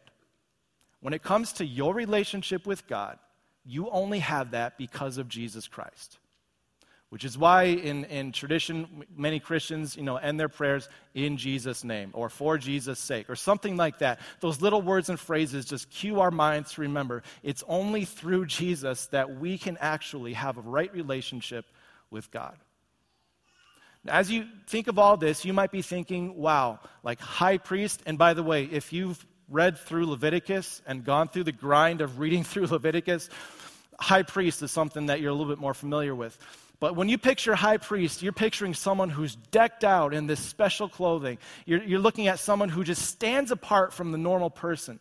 When 1.02 1.14
it 1.14 1.22
comes 1.22 1.54
to 1.54 1.66
your 1.66 1.94
relationship 1.94 2.66
with 2.66 2.88
God, 2.88 3.20
you 3.66 3.90
only 3.90 4.20
have 4.20 4.52
that 4.52 4.78
because 4.78 5.18
of 5.18 5.28
Jesus 5.28 5.68
Christ. 5.68 6.18
Which 7.14 7.26
is 7.26 7.38
why 7.38 7.66
in, 7.66 8.06
in 8.06 8.32
tradition, 8.32 9.06
many 9.16 9.40
Christians, 9.40 9.96
you 9.96 10.02
know, 10.02 10.18
end 10.18 10.40
their 10.40 10.50
prayers 10.50 10.90
in 11.14 11.38
Jesus' 11.38 11.84
name 11.84 12.10
or 12.14 12.28
for 12.28 12.58
Jesus' 12.58 12.98
sake 12.98 13.30
or 13.30 13.36
something 13.36 13.78
like 13.78 14.00
that. 14.00 14.20
Those 14.40 14.64
little 14.64 14.82
words 14.82 15.10
and 15.10 15.20
phrases 15.20 15.66
just 15.66 15.92
cue 15.92 16.22
our 16.22 16.32
minds 16.32 16.74
to 16.74 16.82
remember 16.82 17.22
it's 17.44 17.64
only 17.68 18.06
through 18.06 18.48
Jesus 18.48 19.06
that 19.12 19.40
we 19.40 19.60
can 19.60 19.78
actually 19.80 20.34
have 20.34 20.58
a 20.58 20.62
right 20.62 20.92
relationship 20.92 21.68
with 22.10 22.32
God. 22.32 22.58
As 24.08 24.32
you 24.32 24.48
think 24.66 24.88
of 24.88 24.98
all 24.98 25.16
this, 25.16 25.46
you 25.46 25.54
might 25.54 25.70
be 25.70 25.84
thinking, 25.84 26.36
wow, 26.36 26.80
like 27.04 27.20
high 27.20 27.60
priest. 27.60 28.02
And 28.08 28.18
by 28.18 28.34
the 28.34 28.42
way, 28.42 28.64
if 28.64 28.92
you've 28.92 29.24
read 29.50 29.78
through 29.78 30.08
Leviticus 30.08 30.82
and 30.88 31.06
gone 31.06 31.28
through 31.28 31.44
the 31.44 31.52
grind 31.52 32.02
of 32.02 32.18
reading 32.18 32.44
through 32.52 32.66
Leviticus, 32.66 33.30
high 34.00 34.24
priest 34.24 34.64
is 34.64 34.72
something 34.72 35.06
that 35.06 35.22
you're 35.22 35.30
a 35.30 35.36
little 35.36 35.54
bit 35.54 35.60
more 35.60 35.76
familiar 35.76 36.16
with. 36.16 36.36
But 36.84 36.98
when 36.98 37.08
you 37.08 37.18
picture 37.18 37.54
a 37.54 37.56
high 37.56 37.78
priest, 37.78 38.22
you're 38.22 38.34
picturing 38.34 38.74
someone 38.74 39.10
who's 39.10 39.38
decked 39.38 39.86
out 39.86 40.14
in 40.14 40.28
this 40.28 40.42
special 40.42 40.90
clothing. 40.90 41.38
You're, 41.66 41.82
you're 41.82 41.98
looking 41.98 42.28
at 42.28 42.40
someone 42.40 42.68
who 42.68 42.84
just 42.84 43.04
stands 43.04 43.52
apart 43.52 43.94
from 43.94 44.12
the 44.12 44.18
normal 44.18 44.50
person. 44.50 45.00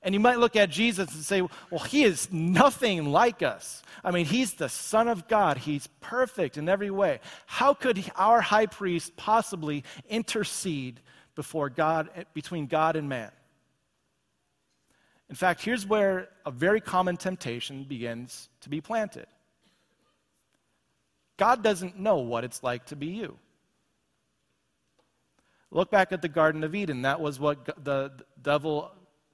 And 0.00 0.14
you 0.14 0.20
might 0.20 0.38
look 0.38 0.56
at 0.56 0.70
Jesus 0.70 1.14
and 1.14 1.22
say, 1.22 1.42
well, 1.42 1.84
he 1.84 2.04
is 2.04 2.32
nothing 2.32 3.04
like 3.04 3.42
us. 3.42 3.82
I 4.02 4.12
mean, 4.12 4.24
he's 4.24 4.54
the 4.54 4.70
Son 4.70 5.08
of 5.08 5.28
God. 5.28 5.58
He's 5.58 5.86
perfect 6.00 6.56
in 6.56 6.70
every 6.70 6.90
way. 6.90 7.20
How 7.44 7.74
could 7.74 8.02
our 8.16 8.40
high 8.40 8.64
priest 8.64 9.14
possibly 9.14 9.84
intercede 10.08 11.00
before 11.34 11.68
God, 11.68 12.08
between 12.32 12.66
God 12.66 12.96
and 12.96 13.10
man? 13.10 13.30
In 15.28 15.36
fact, 15.36 15.60
here's 15.60 15.86
where 15.86 16.30
a 16.46 16.50
very 16.50 16.80
common 16.80 17.18
temptation 17.18 17.84
begins 17.84 18.48
to 18.62 18.70
be 18.70 18.80
planted. 18.80 19.26
God 21.36 21.62
doesn't 21.62 21.98
know 21.98 22.18
what 22.18 22.44
it's 22.44 22.62
like 22.62 22.86
to 22.86 22.96
be 22.96 23.06
you. 23.06 23.36
Look 25.70 25.90
back 25.90 26.12
at 26.12 26.22
the 26.22 26.28
Garden 26.28 26.62
of 26.62 26.74
Eden. 26.74 27.02
That 27.02 27.20
was 27.20 27.40
what 27.40 27.84
the 27.84 28.12
devil 28.40 28.92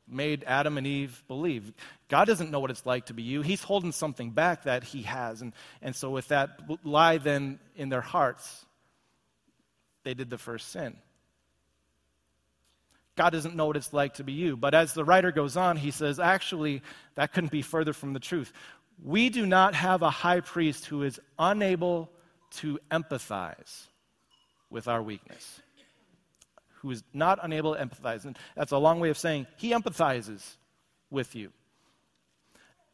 made 0.08 0.42
Adam 0.46 0.78
and 0.78 0.86
Eve 0.86 1.22
believe. 1.28 1.72
God 2.08 2.24
doesn't 2.24 2.50
know 2.50 2.60
what 2.60 2.70
it's 2.70 2.86
like 2.86 3.06
to 3.06 3.14
be 3.14 3.22
you. 3.22 3.42
He's 3.42 3.62
holding 3.62 3.92
something 3.92 4.30
back 4.30 4.64
that 4.64 4.82
he 4.82 5.02
has. 5.02 5.42
And, 5.42 5.52
and 5.82 5.94
so, 5.94 6.10
with 6.10 6.28
that 6.28 6.58
lie 6.82 7.18
then 7.18 7.58
in 7.76 7.90
their 7.90 8.00
hearts, 8.00 8.64
they 10.02 10.14
did 10.14 10.30
the 10.30 10.38
first 10.38 10.70
sin. 10.70 10.96
God 13.16 13.30
doesn't 13.30 13.54
know 13.54 13.66
what 13.66 13.76
it's 13.76 13.92
like 13.92 14.14
to 14.14 14.24
be 14.24 14.32
you. 14.32 14.56
But 14.56 14.74
as 14.74 14.94
the 14.94 15.04
writer 15.04 15.30
goes 15.30 15.56
on, 15.56 15.76
he 15.76 15.90
says, 15.90 16.18
actually, 16.18 16.82
that 17.16 17.34
couldn't 17.34 17.52
be 17.52 17.60
further 17.60 17.92
from 17.92 18.14
the 18.14 18.20
truth. 18.20 18.50
We 19.02 19.30
do 19.30 19.46
not 19.46 19.74
have 19.74 20.02
a 20.02 20.10
high 20.10 20.40
priest 20.40 20.86
who 20.86 21.02
is 21.02 21.20
unable 21.38 22.10
to 22.56 22.78
empathize 22.90 23.86
with 24.70 24.88
our 24.88 25.02
weakness 25.02 25.60
who 26.80 26.90
is 26.90 27.02
not 27.12 27.38
unable 27.42 27.74
to 27.74 27.84
empathize. 27.84 28.24
And 28.24 28.38
that's 28.56 28.72
a 28.72 28.78
long 28.78 29.00
way 29.00 29.10
of 29.10 29.18
saying 29.18 29.46
he 29.56 29.70
empathizes 29.72 30.56
with 31.10 31.34
you. 31.34 31.52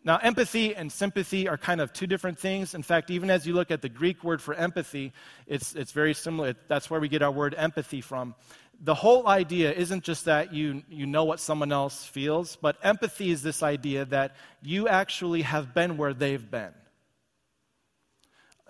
Now, 0.05 0.19
empathy 0.19 0.75
and 0.75 0.91
sympathy 0.91 1.49
are 1.49 1.59
kind 1.59 1.81
of 1.81 1.93
two 1.93 2.07
different 2.07 2.39
things. 2.39 2.75
In 2.75 2.83
fact, 2.83 3.11
even 3.11 3.29
as 3.29 3.45
you 3.45 3.55
look 3.55 3.73
at 3.73 3.83
the 3.83 3.89
Greek 3.89 4.23
word 4.23 4.41
for 4.41 4.55
empathy, 4.55 5.13
it's, 5.49 5.75
it's 5.75 5.91
very 5.91 6.15
similar. 6.15 6.55
That's 6.69 6.89
where 6.89 7.01
we 7.01 7.09
get 7.09 7.23
our 7.23 7.33
word 7.33 7.57
empathy 7.59 8.01
from. 8.01 8.37
The 8.81 8.95
whole 8.95 9.27
idea 9.27 9.73
isn't 9.73 10.05
just 10.05 10.27
that 10.27 10.53
you, 10.53 10.83
you 10.89 11.07
know 11.07 11.25
what 11.25 11.41
someone 11.41 11.73
else 11.73 12.05
feels, 12.05 12.57
but 12.57 12.77
empathy 12.83 13.31
is 13.31 13.43
this 13.43 13.63
idea 13.63 14.05
that 14.07 14.37
you 14.63 14.87
actually 14.87 15.43
have 15.43 15.75
been 15.75 15.97
where 15.97 16.13
they've 16.13 16.51
been. 16.51 16.75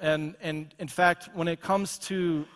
And, 0.00 0.36
and 0.40 0.74
in 0.78 0.88
fact, 0.88 1.30
when 1.34 1.48
it 1.48 1.60
comes 1.60 1.98
to 1.98 2.46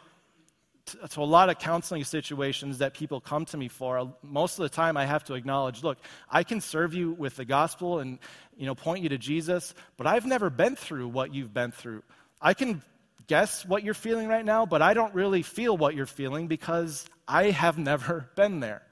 to 1.10 1.20
a 1.20 1.22
lot 1.22 1.48
of 1.48 1.58
counseling 1.58 2.04
situations 2.04 2.78
that 2.78 2.94
people 2.94 3.20
come 3.20 3.44
to 3.46 3.56
me 3.56 3.68
for, 3.68 4.12
most 4.22 4.58
of 4.58 4.62
the 4.64 4.68
time 4.68 4.96
I 4.96 5.06
have 5.06 5.24
to 5.24 5.34
acknowledge, 5.34 5.82
look, 5.82 5.98
I 6.28 6.42
can 6.42 6.60
serve 6.60 6.94
you 6.94 7.12
with 7.12 7.36
the 7.36 7.44
gospel 7.44 8.00
and 8.00 8.18
you 8.56 8.66
know 8.66 8.74
point 8.74 9.02
you 9.02 9.08
to 9.10 9.18
Jesus, 9.18 9.74
but 9.96 10.06
I've 10.06 10.26
never 10.26 10.50
been 10.50 10.76
through 10.76 11.08
what 11.08 11.34
you've 11.34 11.54
been 11.54 11.70
through. 11.70 12.02
I 12.40 12.54
can 12.54 12.82
guess 13.30 13.64
what 13.64 13.84
you're 13.84 13.94
feeling 13.94 14.26
right 14.26 14.44
now, 14.44 14.66
but 14.66 14.82
I 14.82 14.92
don't 14.92 15.14
really 15.14 15.42
feel 15.42 15.76
what 15.76 15.94
you're 15.94 16.04
feeling 16.04 16.48
because 16.48 17.08
I 17.28 17.50
have 17.52 17.78
never 17.90 18.28
been 18.34 18.58
there. 18.58 18.82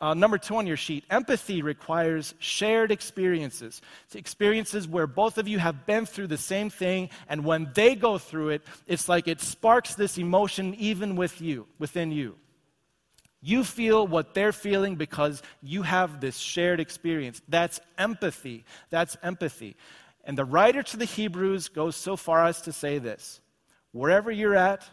Uh, 0.00 0.14
number 0.14 0.38
two 0.38 0.54
on 0.54 0.68
your 0.68 0.76
sheet 0.76 1.04
empathy 1.10 1.62
requires 1.62 2.34
shared 2.38 2.92
experiences. 2.92 3.82
It's 4.04 4.14
experiences 4.14 4.86
where 4.86 5.08
both 5.08 5.36
of 5.36 5.48
you 5.48 5.58
have 5.58 5.84
been 5.84 6.06
through 6.06 6.28
the 6.28 6.38
same 6.38 6.70
thing, 6.70 7.10
and 7.28 7.44
when 7.44 7.72
they 7.74 7.96
go 7.96 8.18
through 8.18 8.50
it, 8.50 8.62
it's 8.86 9.08
like 9.08 9.26
it 9.26 9.40
sparks 9.40 9.96
this 9.96 10.16
emotion 10.16 10.72
even 10.78 11.16
with 11.16 11.40
you, 11.40 11.66
within 11.80 12.12
you. 12.12 12.36
You 13.42 13.64
feel 13.64 14.06
what 14.06 14.32
they're 14.32 14.52
feeling 14.52 14.94
because 14.94 15.42
you 15.60 15.82
have 15.82 16.20
this 16.20 16.36
shared 16.36 16.78
experience. 16.78 17.42
That's 17.48 17.80
empathy. 17.98 18.64
That's 18.90 19.16
empathy. 19.24 19.74
And 20.22 20.38
the 20.38 20.44
writer 20.44 20.84
to 20.84 20.96
the 20.96 21.04
Hebrews 21.04 21.68
goes 21.68 21.96
so 21.96 22.14
far 22.14 22.44
as 22.44 22.60
to 22.62 22.72
say 22.72 22.98
this 22.98 23.40
wherever 23.96 24.30
you're 24.30 24.54
at, 24.54 24.84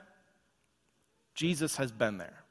Jesus 1.35 1.75
has 1.75 1.91
been 1.91 2.17
there. 2.17 2.43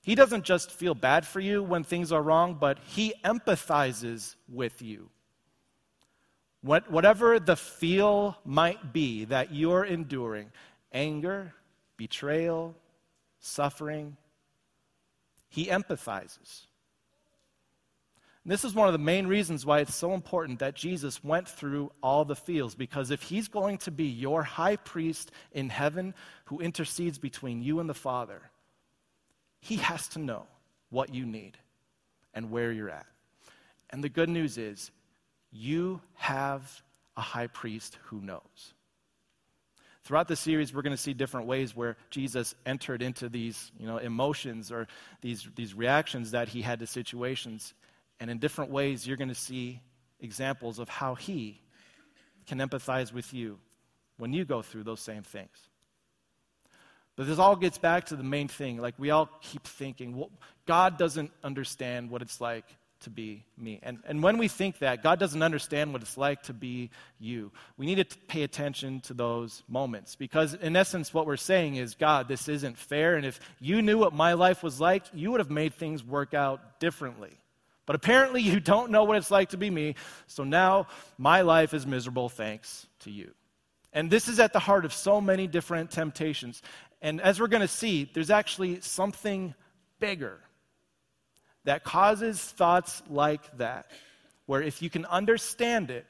He 0.00 0.14
doesn't 0.14 0.44
just 0.44 0.70
feel 0.70 0.94
bad 0.94 1.26
for 1.26 1.40
you 1.40 1.62
when 1.62 1.84
things 1.84 2.12
are 2.12 2.22
wrong, 2.22 2.56
but 2.58 2.78
he 2.86 3.14
empathizes 3.24 4.34
with 4.48 4.80
you. 4.80 5.10
What, 6.62 6.90
whatever 6.90 7.38
the 7.38 7.56
feel 7.56 8.36
might 8.44 8.92
be 8.92 9.24
that 9.26 9.54
you're 9.54 9.84
enduring 9.84 10.50
anger, 10.92 11.52
betrayal, 11.96 12.74
suffering 13.40 14.16
he 15.48 15.66
empathizes. 15.66 16.66
And 18.48 18.52
this 18.54 18.64
is 18.64 18.74
one 18.74 18.88
of 18.88 18.94
the 18.94 18.98
main 18.98 19.26
reasons 19.26 19.66
why 19.66 19.80
it's 19.80 19.94
so 19.94 20.14
important 20.14 20.60
that 20.60 20.74
Jesus 20.74 21.22
went 21.22 21.46
through 21.46 21.92
all 22.02 22.24
the 22.24 22.34
feels, 22.34 22.74
because 22.74 23.10
if 23.10 23.20
he's 23.20 23.46
going 23.46 23.76
to 23.76 23.90
be 23.90 24.06
your 24.06 24.42
high 24.42 24.76
priest 24.76 25.30
in 25.52 25.68
heaven 25.68 26.14
who 26.46 26.58
intercedes 26.58 27.18
between 27.18 27.60
you 27.60 27.78
and 27.78 27.90
the 27.90 27.92
Father, 27.92 28.40
he 29.60 29.76
has 29.76 30.08
to 30.08 30.18
know 30.18 30.46
what 30.88 31.14
you 31.14 31.26
need 31.26 31.58
and 32.32 32.50
where 32.50 32.72
you're 32.72 32.88
at. 32.88 33.04
And 33.90 34.02
the 34.02 34.08
good 34.08 34.30
news 34.30 34.56
is, 34.56 34.92
you 35.52 36.00
have 36.14 36.82
a 37.18 37.20
high 37.20 37.48
priest 37.48 37.98
who 38.04 38.18
knows. 38.22 38.72
Throughout 40.04 40.28
the 40.28 40.36
series, 40.36 40.72
we're 40.72 40.80
going 40.80 40.96
to 40.96 41.02
see 41.02 41.12
different 41.12 41.48
ways 41.48 41.76
where 41.76 41.98
Jesus 42.08 42.54
entered 42.64 43.02
into 43.02 43.28
these 43.28 43.70
you 43.78 43.86
know, 43.86 43.98
emotions 43.98 44.72
or 44.72 44.88
these, 45.20 45.46
these 45.54 45.74
reactions 45.74 46.30
that 46.30 46.48
he 46.48 46.62
had 46.62 46.78
to 46.78 46.86
situations. 46.86 47.74
And 48.20 48.30
in 48.30 48.38
different 48.38 48.70
ways, 48.70 49.06
you're 49.06 49.16
going 49.16 49.28
to 49.28 49.34
see 49.34 49.80
examples 50.20 50.78
of 50.78 50.88
how 50.88 51.14
he 51.14 51.60
can 52.46 52.58
empathize 52.58 53.12
with 53.12 53.32
you 53.32 53.58
when 54.16 54.32
you 54.32 54.44
go 54.44 54.62
through 54.62 54.84
those 54.84 55.00
same 55.00 55.22
things. 55.22 55.56
But 57.16 57.26
this 57.26 57.38
all 57.38 57.56
gets 57.56 57.78
back 57.78 58.06
to 58.06 58.16
the 58.16 58.22
main 58.22 58.48
thing. 58.48 58.78
Like, 58.78 58.94
we 58.96 59.10
all 59.10 59.28
keep 59.42 59.64
thinking, 59.64 60.16
well, 60.16 60.30
God 60.66 60.98
doesn't 60.98 61.32
understand 61.42 62.10
what 62.10 62.22
it's 62.22 62.40
like 62.40 62.64
to 63.00 63.10
be 63.10 63.44
me. 63.56 63.80
And, 63.82 63.98
and 64.06 64.22
when 64.22 64.38
we 64.38 64.48
think 64.48 64.78
that, 64.78 65.02
God 65.02 65.18
doesn't 65.18 65.42
understand 65.42 65.92
what 65.92 66.02
it's 66.02 66.16
like 66.16 66.42
to 66.44 66.52
be 66.52 66.90
you, 67.18 67.52
we 67.76 67.86
need 67.86 68.08
to 68.08 68.18
pay 68.28 68.42
attention 68.42 69.00
to 69.02 69.14
those 69.14 69.62
moments. 69.68 70.16
Because, 70.16 70.54
in 70.54 70.76
essence, 70.76 71.12
what 71.12 71.26
we're 71.26 71.36
saying 71.36 71.76
is, 71.76 71.94
God, 71.94 72.28
this 72.28 72.48
isn't 72.48 72.78
fair. 72.78 73.16
And 73.16 73.26
if 73.26 73.40
you 73.60 73.82
knew 73.82 73.98
what 73.98 74.12
my 74.12 74.34
life 74.34 74.62
was 74.62 74.80
like, 74.80 75.04
you 75.12 75.30
would 75.30 75.40
have 75.40 75.50
made 75.50 75.74
things 75.74 76.04
work 76.04 76.34
out 76.34 76.80
differently. 76.80 77.36
But 77.88 77.96
apparently, 77.96 78.42
you 78.42 78.60
don't 78.60 78.90
know 78.90 79.04
what 79.04 79.16
it's 79.16 79.30
like 79.30 79.48
to 79.48 79.56
be 79.56 79.70
me. 79.70 79.94
So 80.26 80.44
now 80.44 80.88
my 81.16 81.40
life 81.40 81.72
is 81.72 81.86
miserable 81.86 82.28
thanks 82.28 82.86
to 83.00 83.10
you. 83.10 83.32
And 83.94 84.10
this 84.10 84.28
is 84.28 84.38
at 84.40 84.52
the 84.52 84.58
heart 84.58 84.84
of 84.84 84.92
so 84.92 85.22
many 85.22 85.46
different 85.46 85.90
temptations. 85.90 86.60
And 87.00 87.18
as 87.18 87.40
we're 87.40 87.48
going 87.48 87.62
to 87.62 87.66
see, 87.66 88.10
there's 88.12 88.28
actually 88.28 88.82
something 88.82 89.54
bigger 90.00 90.38
that 91.64 91.82
causes 91.82 92.38
thoughts 92.38 93.02
like 93.08 93.56
that, 93.56 93.90
where 94.44 94.60
if 94.60 94.82
you 94.82 94.90
can 94.90 95.06
understand 95.06 95.90
it, 95.90 96.04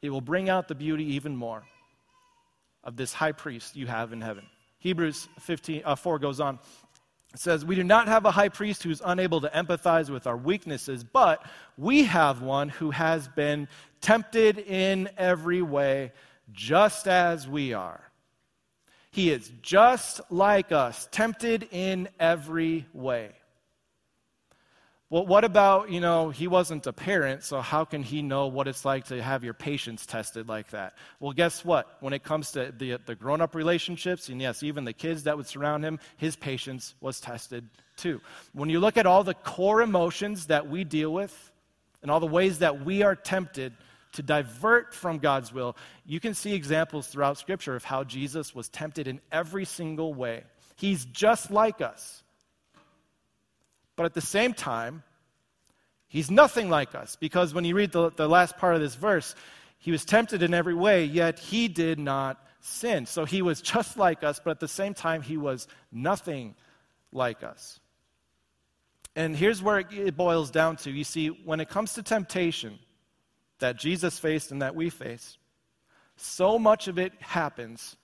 it 0.00 0.08
will 0.08 0.22
bring 0.22 0.48
out 0.48 0.66
the 0.66 0.74
beauty 0.74 1.04
even 1.12 1.36
more 1.36 1.62
of 2.84 2.96
this 2.96 3.12
high 3.12 3.32
priest 3.32 3.76
you 3.76 3.86
have 3.86 4.14
in 4.14 4.22
heaven. 4.22 4.46
Hebrews 4.78 5.28
15, 5.40 5.82
uh, 5.84 5.94
4 5.94 6.18
goes 6.18 6.40
on. 6.40 6.58
It 7.34 7.40
says, 7.40 7.64
We 7.64 7.74
do 7.74 7.84
not 7.84 8.08
have 8.08 8.24
a 8.24 8.30
high 8.30 8.48
priest 8.48 8.82
who's 8.82 9.02
unable 9.04 9.40
to 9.42 9.48
empathize 9.48 10.10
with 10.10 10.26
our 10.26 10.36
weaknesses, 10.36 11.04
but 11.04 11.44
we 11.76 12.04
have 12.04 12.42
one 12.42 12.68
who 12.68 12.90
has 12.90 13.28
been 13.28 13.68
tempted 14.00 14.58
in 14.58 15.08
every 15.16 15.62
way, 15.62 16.12
just 16.52 17.08
as 17.08 17.48
we 17.48 17.72
are 17.74 18.06
he 19.16 19.30
is 19.30 19.50
just 19.62 20.20
like 20.30 20.72
us, 20.72 21.08
tempted 21.10 21.66
in 21.72 22.06
every 22.20 22.84
way. 22.92 23.32
Well, 25.08 25.24
what 25.24 25.44
about, 25.44 25.90
you 25.90 26.00
know, 26.00 26.30
he 26.30 26.48
wasn't 26.48 26.84
a 26.88 26.92
parent, 26.92 27.44
so 27.44 27.60
how 27.60 27.84
can 27.84 28.02
he 28.02 28.22
know 28.22 28.48
what 28.48 28.66
it's 28.66 28.84
like 28.84 29.04
to 29.06 29.22
have 29.22 29.44
your 29.44 29.54
patience 29.54 30.04
tested 30.04 30.48
like 30.48 30.70
that? 30.70 30.94
Well, 31.20 31.32
guess 31.32 31.64
what? 31.64 31.96
When 32.00 32.12
it 32.12 32.24
comes 32.24 32.50
to 32.52 32.74
the, 32.76 32.98
the 33.06 33.14
grown 33.14 33.40
up 33.40 33.54
relationships, 33.54 34.28
and 34.28 34.40
yes, 34.40 34.64
even 34.64 34.84
the 34.84 34.92
kids 34.92 35.22
that 35.22 35.36
would 35.36 35.46
surround 35.46 35.84
him, 35.84 36.00
his 36.16 36.34
patience 36.34 36.96
was 37.00 37.20
tested 37.20 37.68
too. 37.96 38.20
When 38.52 38.68
you 38.68 38.80
look 38.80 38.96
at 38.96 39.06
all 39.06 39.22
the 39.22 39.34
core 39.34 39.80
emotions 39.80 40.46
that 40.46 40.68
we 40.68 40.82
deal 40.82 41.12
with 41.12 41.52
and 42.02 42.10
all 42.10 42.18
the 42.18 42.26
ways 42.26 42.58
that 42.58 42.84
we 42.84 43.02
are 43.02 43.14
tempted, 43.14 43.74
to 44.16 44.22
divert 44.22 44.94
from 44.94 45.18
God's 45.18 45.52
will, 45.52 45.76
you 46.06 46.20
can 46.20 46.32
see 46.32 46.54
examples 46.54 47.06
throughout 47.06 47.36
Scripture 47.36 47.76
of 47.76 47.84
how 47.84 48.02
Jesus 48.02 48.54
was 48.54 48.68
tempted 48.70 49.06
in 49.06 49.20
every 49.30 49.66
single 49.66 50.14
way. 50.14 50.44
He's 50.76 51.04
just 51.04 51.50
like 51.50 51.82
us. 51.82 52.22
But 53.96 54.06
at 54.06 54.14
the 54.14 54.20
same 54.20 54.52
time, 54.52 55.02
he's 56.06 56.30
nothing 56.30 56.70
like 56.70 56.94
us 56.94 57.16
because 57.16 57.54
when 57.54 57.64
you 57.64 57.74
read 57.74 57.92
the, 57.92 58.10
the 58.10 58.28
last 58.28 58.56
part 58.58 58.74
of 58.74 58.80
this 58.80 58.94
verse, 58.94 59.34
he 59.78 59.90
was 59.90 60.04
tempted 60.04 60.42
in 60.42 60.54
every 60.54 60.74
way, 60.74 61.04
yet 61.04 61.38
he 61.38 61.68
did 61.68 61.98
not 61.98 62.38
sin. 62.60 63.06
So 63.06 63.24
he 63.24 63.42
was 63.42 63.60
just 63.60 63.96
like 63.96 64.22
us, 64.22 64.40
but 64.42 64.50
at 64.50 64.60
the 64.60 64.68
same 64.68 64.94
time, 64.94 65.22
he 65.22 65.36
was 65.36 65.66
nothing 65.90 66.54
like 67.12 67.42
us. 67.42 67.80
And 69.14 69.34
here's 69.34 69.62
where 69.62 69.78
it 69.78 70.16
boils 70.16 70.50
down 70.50 70.76
to. 70.78 70.90
You 70.90 71.04
see, 71.04 71.28
when 71.28 71.60
it 71.60 71.70
comes 71.70 71.94
to 71.94 72.02
temptation 72.02 72.78
that 73.60 73.78
Jesus 73.78 74.18
faced 74.18 74.52
and 74.52 74.60
that 74.60 74.74
we 74.74 74.90
face, 74.90 75.38
so 76.16 76.58
much 76.58 76.86
of 76.88 76.98
it 76.98 77.12
happens 77.20 77.96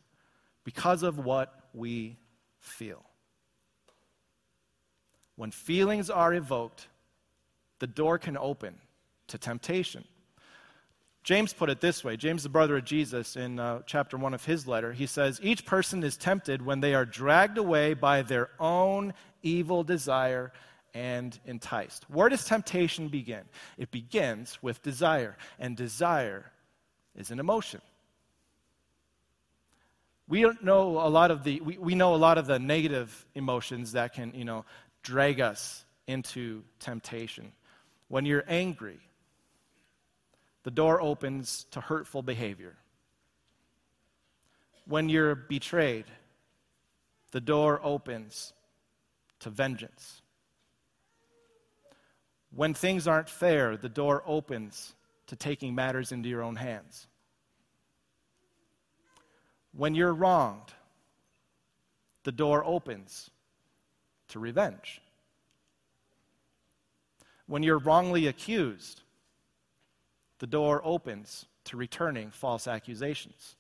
because 0.64 1.02
of 1.02 1.18
what 1.18 1.52
we 1.75 2.16
feel. 2.61 3.04
When 5.37 5.51
feelings 5.51 6.11
are 6.11 6.35
evoked, 6.35 6.89
the 7.79 7.87
door 7.87 8.19
can 8.19 8.37
open 8.37 8.77
to 9.29 9.39
temptation. 9.39 10.05
James 11.25 11.53
put 11.53 11.71
it 11.71 11.81
this 11.81 12.03
way 12.03 12.17
James, 12.17 12.43
the 12.43 12.49
brother 12.49 12.77
of 12.77 12.85
Jesus, 12.85 13.37
in 13.37 13.59
uh, 13.59 13.81
chapter 13.87 14.17
1 14.17 14.35
of 14.35 14.45
his 14.45 14.67
letter, 14.67 14.93
he 14.93 15.07
says, 15.07 15.41
Each 15.43 15.65
person 15.65 16.03
is 16.03 16.17
tempted 16.17 16.65
when 16.65 16.81
they 16.81 16.95
are 16.95 17.05
dragged 17.05 17.59
away 17.59 17.95
by 17.95 18.23
their 18.23 18.51
own 18.59 19.15
evil 19.43 19.85
desire 19.85 20.53
and 20.95 21.39
enticed. 21.47 22.09
Where 22.11 22.29
does 22.29 22.45
temptation 22.45 23.09
begin? 23.09 23.43
It 23.79 23.91
begins 23.91 24.59
with 24.62 24.83
desire, 24.83 25.37
and 25.59 25.77
desire 25.77 26.51
is 27.17 27.31
an 27.31 27.39
emotion. 27.39 27.81
We 30.29 30.43
don't 30.43 30.65
know 30.65 30.99
a 30.99 31.09
lot 31.09 31.31
of 31.31 31.45
the 31.45 31.61
we, 31.61 31.79
we 31.79 31.95
know 31.95 32.15
a 32.15 32.17
lot 32.17 32.39
of 32.39 32.47
the 32.47 32.59
negative 32.59 33.27
emotions 33.35 33.93
that 33.93 34.15
can, 34.15 34.33
you 34.35 34.45
know, 34.45 34.65
drag 35.02 35.40
us 35.40 35.85
into 36.06 36.62
temptation. 36.78 37.52
When 38.09 38.25
you're 38.25 38.44
angry, 38.47 39.00
the 40.64 40.71
door 40.71 41.00
opens 41.00 41.64
to 41.73 41.80
hurtful 41.80 42.23
behavior. 42.23 42.76
When 44.87 45.09
you're 45.09 45.35
betrayed, 45.35 46.06
the 47.30 47.40
door 47.40 47.80
opens 47.82 48.52
to 49.40 49.50
vengeance. 49.50 50.21
When 52.54 52.75
things 52.75 53.09
aren't 53.09 53.28
fair, 53.28 53.76
the 53.76 53.88
door 53.88 54.23
opens 54.26 54.94
to 55.28 55.37
taking 55.37 55.75
matters 55.75 56.12
into 56.12 56.28
your 56.28 56.42
own 56.42 56.56
hands. 56.56 57.06
When 59.75 59.94
you're 59.94 60.12
wronged, 60.12 60.73
the 62.25 62.32
door 62.32 62.64
opens 62.64 63.30
to 64.33 64.39
revenge. 64.39 65.01
When 67.47 67.62
you're 67.62 67.79
wrongly 67.79 68.27
accused, 68.27 69.03
the 70.39 70.47
door 70.47 70.81
opens 70.85 71.47
to 71.65 71.77
returning 71.77 72.31
false 72.31 72.67
accusations. 72.67 73.57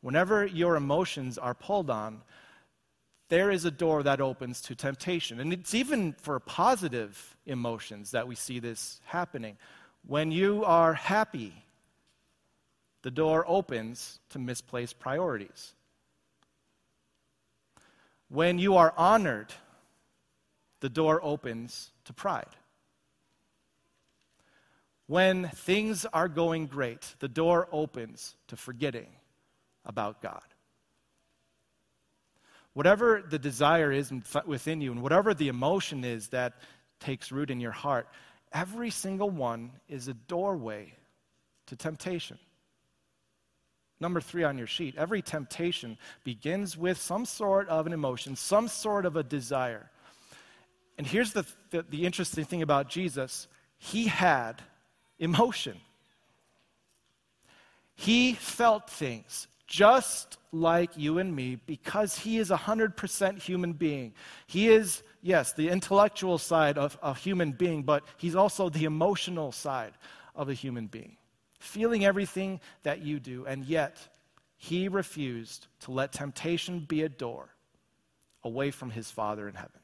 Whenever 0.00 0.46
your 0.46 0.76
emotions 0.76 1.38
are 1.38 1.54
pulled 1.54 1.90
on, 1.90 2.22
there 3.28 3.50
is 3.50 3.64
a 3.64 3.70
door 3.70 4.02
that 4.04 4.20
opens 4.20 4.60
to 4.62 4.74
temptation. 4.74 5.40
And 5.40 5.52
it's 5.52 5.74
even 5.74 6.12
for 6.12 6.38
positive 6.38 7.36
emotions 7.46 8.12
that 8.12 8.28
we 8.28 8.34
see 8.34 8.60
this 8.60 9.00
happening. 9.04 9.56
When 10.06 10.30
you 10.30 10.64
are 10.64 10.94
happy, 10.94 11.64
the 13.02 13.10
door 13.10 13.44
opens 13.48 14.20
to 14.30 14.38
misplaced 14.38 14.98
priorities. 14.98 15.72
When 18.28 18.58
you 18.58 18.76
are 18.76 18.92
honored, 18.96 19.52
the 20.80 20.88
door 20.88 21.20
opens 21.22 21.90
to 22.04 22.12
pride. 22.12 22.56
When 25.06 25.48
things 25.48 26.04
are 26.06 26.28
going 26.28 26.66
great, 26.66 27.14
the 27.20 27.28
door 27.28 27.68
opens 27.70 28.34
to 28.48 28.56
forgetting 28.56 29.08
about 29.84 30.20
God. 30.20 30.42
Whatever 32.72 33.22
the 33.26 33.38
desire 33.38 33.92
is 33.92 34.12
within 34.44 34.80
you, 34.80 34.92
and 34.92 35.00
whatever 35.00 35.32
the 35.32 35.48
emotion 35.48 36.04
is 36.04 36.28
that 36.28 36.54
takes 36.98 37.30
root 37.30 37.50
in 37.50 37.60
your 37.60 37.72
heart, 37.72 38.08
every 38.52 38.90
single 38.90 39.30
one 39.30 39.70
is 39.88 40.08
a 40.08 40.14
doorway 40.14 40.92
to 41.66 41.76
temptation. 41.76 42.38
Number 43.98 44.20
three 44.20 44.44
on 44.44 44.58
your 44.58 44.66
sheet 44.66 44.94
every 44.96 45.22
temptation 45.22 45.98
begins 46.24 46.76
with 46.76 46.98
some 46.98 47.24
sort 47.24 47.68
of 47.68 47.86
an 47.86 47.92
emotion, 47.92 48.36
some 48.36 48.68
sort 48.68 49.06
of 49.06 49.16
a 49.16 49.22
desire. 49.22 49.90
And 50.98 51.06
here's 51.06 51.32
the, 51.32 51.46
the, 51.70 51.84
the 51.88 52.06
interesting 52.06 52.44
thing 52.44 52.62
about 52.62 52.88
Jesus 52.88 53.48
he 53.78 54.06
had 54.06 54.62
emotion. 55.18 55.78
He 57.94 58.34
felt 58.34 58.90
things 58.90 59.48
just 59.66 60.38
like 60.52 60.90
you 60.96 61.18
and 61.18 61.34
me 61.34 61.58
because 61.66 62.16
he 62.16 62.38
is 62.38 62.50
a 62.50 62.56
100% 62.56 63.42
human 63.42 63.72
being. 63.72 64.14
He 64.46 64.68
is, 64.68 65.02
yes, 65.22 65.52
the 65.52 65.68
intellectual 65.68 66.38
side 66.38 66.78
of 66.78 66.98
a 67.02 67.14
human 67.14 67.52
being, 67.52 67.82
but 67.82 68.04
he's 68.16 68.36
also 68.36 68.68
the 68.68 68.84
emotional 68.84 69.50
side 69.50 69.92
of 70.34 70.48
a 70.48 70.54
human 70.54 70.86
being, 70.86 71.16
feeling 71.66 72.04
everything 72.04 72.60
that 72.82 73.02
you 73.02 73.20
do. 73.20 73.44
And 73.46 73.64
yet, 73.64 73.96
he 74.56 74.88
refused 74.88 75.66
to 75.80 75.92
let 75.92 76.12
temptation 76.12 76.80
be 76.80 77.02
a 77.02 77.08
door 77.08 77.48
away 78.42 78.70
from 78.70 78.90
his 78.90 79.10
Father 79.10 79.48
in 79.48 79.54
heaven 79.54 79.80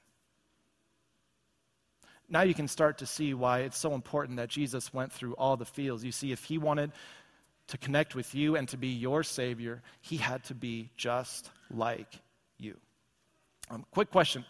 now 2.32 2.40
you 2.40 2.54
can 2.54 2.66
start 2.66 2.98
to 2.98 3.06
see 3.06 3.34
why 3.34 3.60
it's 3.60 3.78
so 3.78 3.94
important 3.94 4.38
that 4.38 4.48
Jesus 4.48 4.92
went 4.92 5.12
through 5.12 5.34
all 5.34 5.58
the 5.58 5.66
feels. 5.66 6.02
You 6.02 6.12
see, 6.12 6.32
if 6.32 6.44
he 6.44 6.56
wanted 6.56 6.90
to 7.68 7.76
connect 7.76 8.14
with 8.14 8.34
you 8.34 8.56
and 8.56 8.66
to 8.70 8.78
be 8.78 8.88
your 8.88 9.22
Savior, 9.22 9.82
he 10.00 10.16
had 10.16 10.42
to 10.44 10.54
be 10.54 10.88
just 10.96 11.50
like 11.70 12.20
you. 12.58 12.78
Um, 13.70 13.84
quick 13.90 14.10
question 14.10 14.46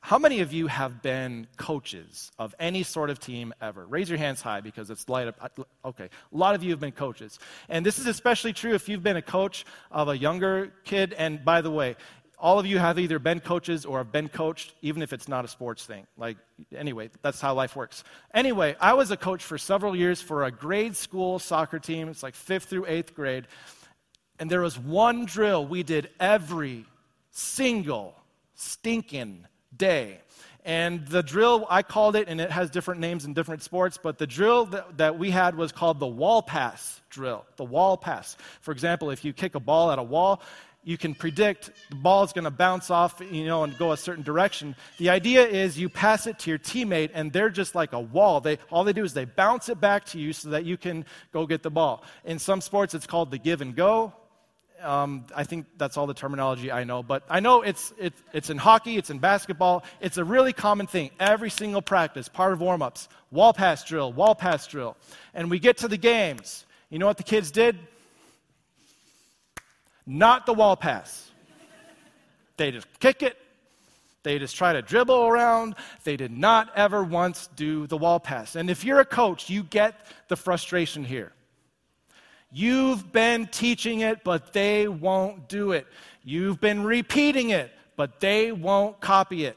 How 0.00 0.18
many 0.18 0.40
of 0.40 0.52
you 0.52 0.66
have 0.66 1.02
been 1.02 1.46
coaches 1.56 2.32
of 2.38 2.54
any 2.58 2.82
sort 2.82 3.10
of 3.10 3.20
team 3.20 3.52
ever? 3.60 3.86
Raise 3.86 4.08
your 4.08 4.18
hands 4.18 4.40
high 4.40 4.60
because 4.60 4.90
it's 4.90 5.08
light 5.08 5.28
up. 5.28 5.60
Okay, 5.84 6.04
a 6.04 6.36
lot 6.36 6.54
of 6.54 6.64
you 6.64 6.70
have 6.70 6.80
been 6.80 6.92
coaches. 6.92 7.38
And 7.68 7.84
this 7.84 7.98
is 7.98 8.06
especially 8.06 8.52
true 8.52 8.74
if 8.74 8.88
you've 8.88 9.02
been 9.02 9.18
a 9.18 9.22
coach 9.22 9.66
of 9.90 10.08
a 10.08 10.16
younger 10.16 10.72
kid. 10.84 11.12
And 11.12 11.44
by 11.44 11.60
the 11.60 11.70
way, 11.70 11.96
all 12.38 12.58
of 12.58 12.64
you 12.64 12.78
have 12.78 12.98
either 12.98 13.18
been 13.18 13.40
coaches 13.40 13.84
or 13.84 13.98
have 13.98 14.10
been 14.10 14.28
coached, 14.28 14.74
even 14.80 15.02
if 15.02 15.12
it's 15.12 15.28
not 15.28 15.44
a 15.44 15.48
sports 15.48 15.84
thing. 15.84 16.06
Like, 16.16 16.38
anyway, 16.74 17.10
that's 17.20 17.40
how 17.40 17.52
life 17.52 17.76
works. 17.76 18.02
Anyway, 18.32 18.76
I 18.80 18.94
was 18.94 19.10
a 19.10 19.16
coach 19.18 19.44
for 19.44 19.58
several 19.58 19.94
years 19.94 20.22
for 20.22 20.44
a 20.44 20.50
grade 20.50 20.96
school 20.96 21.38
soccer 21.38 21.78
team. 21.78 22.08
It's 22.08 22.22
like 22.22 22.34
fifth 22.34 22.64
through 22.64 22.86
eighth 22.86 23.14
grade. 23.14 23.46
And 24.38 24.50
there 24.50 24.62
was 24.62 24.78
one 24.78 25.26
drill 25.26 25.66
we 25.66 25.82
did 25.82 26.08
every 26.18 26.86
single 27.30 28.16
stinking 28.54 29.46
day. 29.76 30.20
And 30.64 31.06
the 31.06 31.22
drill, 31.22 31.66
I 31.70 31.82
called 31.82 32.16
it, 32.16 32.28
and 32.28 32.40
it 32.40 32.50
has 32.50 32.70
different 32.70 33.00
names 33.00 33.24
in 33.24 33.32
different 33.32 33.62
sports, 33.62 33.98
but 34.02 34.18
the 34.18 34.26
drill 34.26 34.66
that, 34.66 34.98
that 34.98 35.18
we 35.18 35.30
had 35.30 35.54
was 35.54 35.72
called 35.72 35.98
the 35.98 36.06
wall 36.06 36.42
pass 36.42 37.00
drill. 37.08 37.44
The 37.56 37.64
wall 37.64 37.96
pass. 37.96 38.36
For 38.60 38.72
example, 38.72 39.10
if 39.10 39.24
you 39.24 39.32
kick 39.32 39.54
a 39.54 39.60
ball 39.60 39.90
at 39.90 39.98
a 39.98 40.02
wall, 40.02 40.42
you 40.82 40.96
can 40.96 41.14
predict 41.14 41.70
the 41.90 41.96
ball 41.96 42.24
is 42.24 42.32
going 42.32 42.44
to 42.44 42.50
bounce 42.50 42.90
off, 42.90 43.20
you 43.30 43.44
know, 43.44 43.64
and 43.64 43.76
go 43.76 43.92
a 43.92 43.96
certain 43.96 44.22
direction. 44.22 44.74
The 44.98 45.10
idea 45.10 45.46
is 45.46 45.78
you 45.78 45.88
pass 45.88 46.26
it 46.26 46.38
to 46.40 46.50
your 46.50 46.58
teammate, 46.58 47.10
and 47.12 47.32
they're 47.32 47.50
just 47.50 47.74
like 47.74 47.92
a 47.92 48.00
wall. 48.00 48.40
They, 48.40 48.58
all 48.70 48.84
they 48.84 48.94
do 48.94 49.04
is 49.04 49.12
they 49.12 49.26
bounce 49.26 49.68
it 49.68 49.80
back 49.80 50.06
to 50.06 50.18
you 50.18 50.32
so 50.32 50.50
that 50.50 50.64
you 50.64 50.76
can 50.76 51.04
go 51.32 51.46
get 51.46 51.62
the 51.62 51.70
ball. 51.70 52.02
In 52.24 52.38
some 52.38 52.60
sports, 52.60 52.94
it's 52.94 53.06
called 53.06 53.30
the 53.30 53.38
give 53.38 53.60
and 53.60 53.74
go. 53.74 54.14
Um, 54.82 55.26
I 55.34 55.44
think 55.44 55.66
that's 55.76 55.96
all 55.96 56.06
the 56.06 56.14
terminology 56.14 56.72
I 56.72 56.84
know. 56.84 57.02
But 57.02 57.22
I 57.28 57.40
know 57.40 57.62
it's, 57.62 57.92
it, 57.98 58.14
it's 58.32 58.50
in 58.50 58.58
hockey, 58.58 58.96
it's 58.96 59.10
in 59.10 59.18
basketball. 59.18 59.84
It's 60.00 60.16
a 60.16 60.24
really 60.24 60.52
common 60.52 60.86
thing. 60.86 61.10
Every 61.20 61.50
single 61.50 61.82
practice, 61.82 62.28
part 62.28 62.52
of 62.52 62.60
warm 62.60 62.82
ups, 62.82 63.08
wall 63.30 63.52
pass 63.52 63.84
drill, 63.84 64.12
wall 64.12 64.34
pass 64.34 64.66
drill. 64.66 64.96
And 65.34 65.50
we 65.50 65.58
get 65.58 65.78
to 65.78 65.88
the 65.88 65.96
games. 65.98 66.64
You 66.88 66.98
know 66.98 67.06
what 67.06 67.18
the 67.18 67.22
kids 67.22 67.50
did? 67.50 67.78
not 70.10 70.44
the 70.44 70.52
wall 70.52 70.76
pass. 70.76 71.30
They 72.56 72.70
just 72.72 72.86
kick 72.98 73.22
it. 73.22 73.36
They 74.22 74.38
just 74.38 74.54
try 74.54 74.74
to 74.74 74.82
dribble 74.82 75.26
around. 75.26 75.76
They 76.04 76.16
did 76.16 76.36
not 76.36 76.70
ever 76.76 77.02
once 77.02 77.48
do 77.56 77.86
the 77.86 77.96
wall 77.96 78.20
pass. 78.20 78.54
And 78.54 78.68
if 78.68 78.84
you're 78.84 79.00
a 79.00 79.04
coach, 79.04 79.48
you 79.48 79.62
get 79.62 79.94
the 80.28 80.36
frustration 80.36 81.04
here. 81.04 81.32
You've 82.52 83.12
been 83.12 83.46
teaching 83.46 84.00
it, 84.00 84.24
but 84.24 84.52
they 84.52 84.88
won't 84.88 85.48
do 85.48 85.72
it. 85.72 85.86
You've 86.24 86.60
been 86.60 86.82
repeating 86.82 87.50
it, 87.50 87.70
but 87.96 88.20
they 88.20 88.52
won't 88.52 89.00
copy 89.00 89.44
it. 89.44 89.56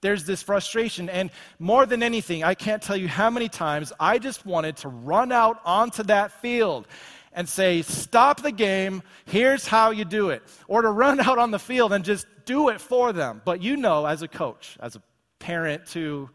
There's 0.00 0.24
this 0.24 0.42
frustration. 0.42 1.08
And 1.08 1.30
more 1.58 1.84
than 1.84 2.02
anything, 2.02 2.42
I 2.42 2.54
can't 2.54 2.82
tell 2.82 2.96
you 2.96 3.08
how 3.08 3.28
many 3.28 3.48
times 3.48 3.92
I 4.00 4.18
just 4.18 4.46
wanted 4.46 4.76
to 4.78 4.88
run 4.88 5.30
out 5.30 5.60
onto 5.64 6.02
that 6.04 6.32
field 6.40 6.88
and 7.32 7.48
say, 7.48 7.82
Stop 7.82 8.42
the 8.42 8.52
game, 8.52 9.02
here's 9.26 9.66
how 9.66 9.90
you 9.90 10.04
do 10.04 10.30
it. 10.30 10.42
Or 10.68 10.82
to 10.82 10.90
run 10.90 11.20
out 11.28 11.38
on 11.38 11.50
the 11.50 11.58
field 11.58 11.92
and 11.92 12.04
just 12.04 12.26
do 12.46 12.70
it 12.70 12.80
for 12.80 13.12
them. 13.12 13.42
But 13.44 13.62
you 13.62 13.76
know, 13.76 14.06
as 14.06 14.22
a 14.22 14.28
coach, 14.28 14.76
as 14.80 14.96
a 14.96 15.02
parent, 15.38 15.86
too, 15.86 16.30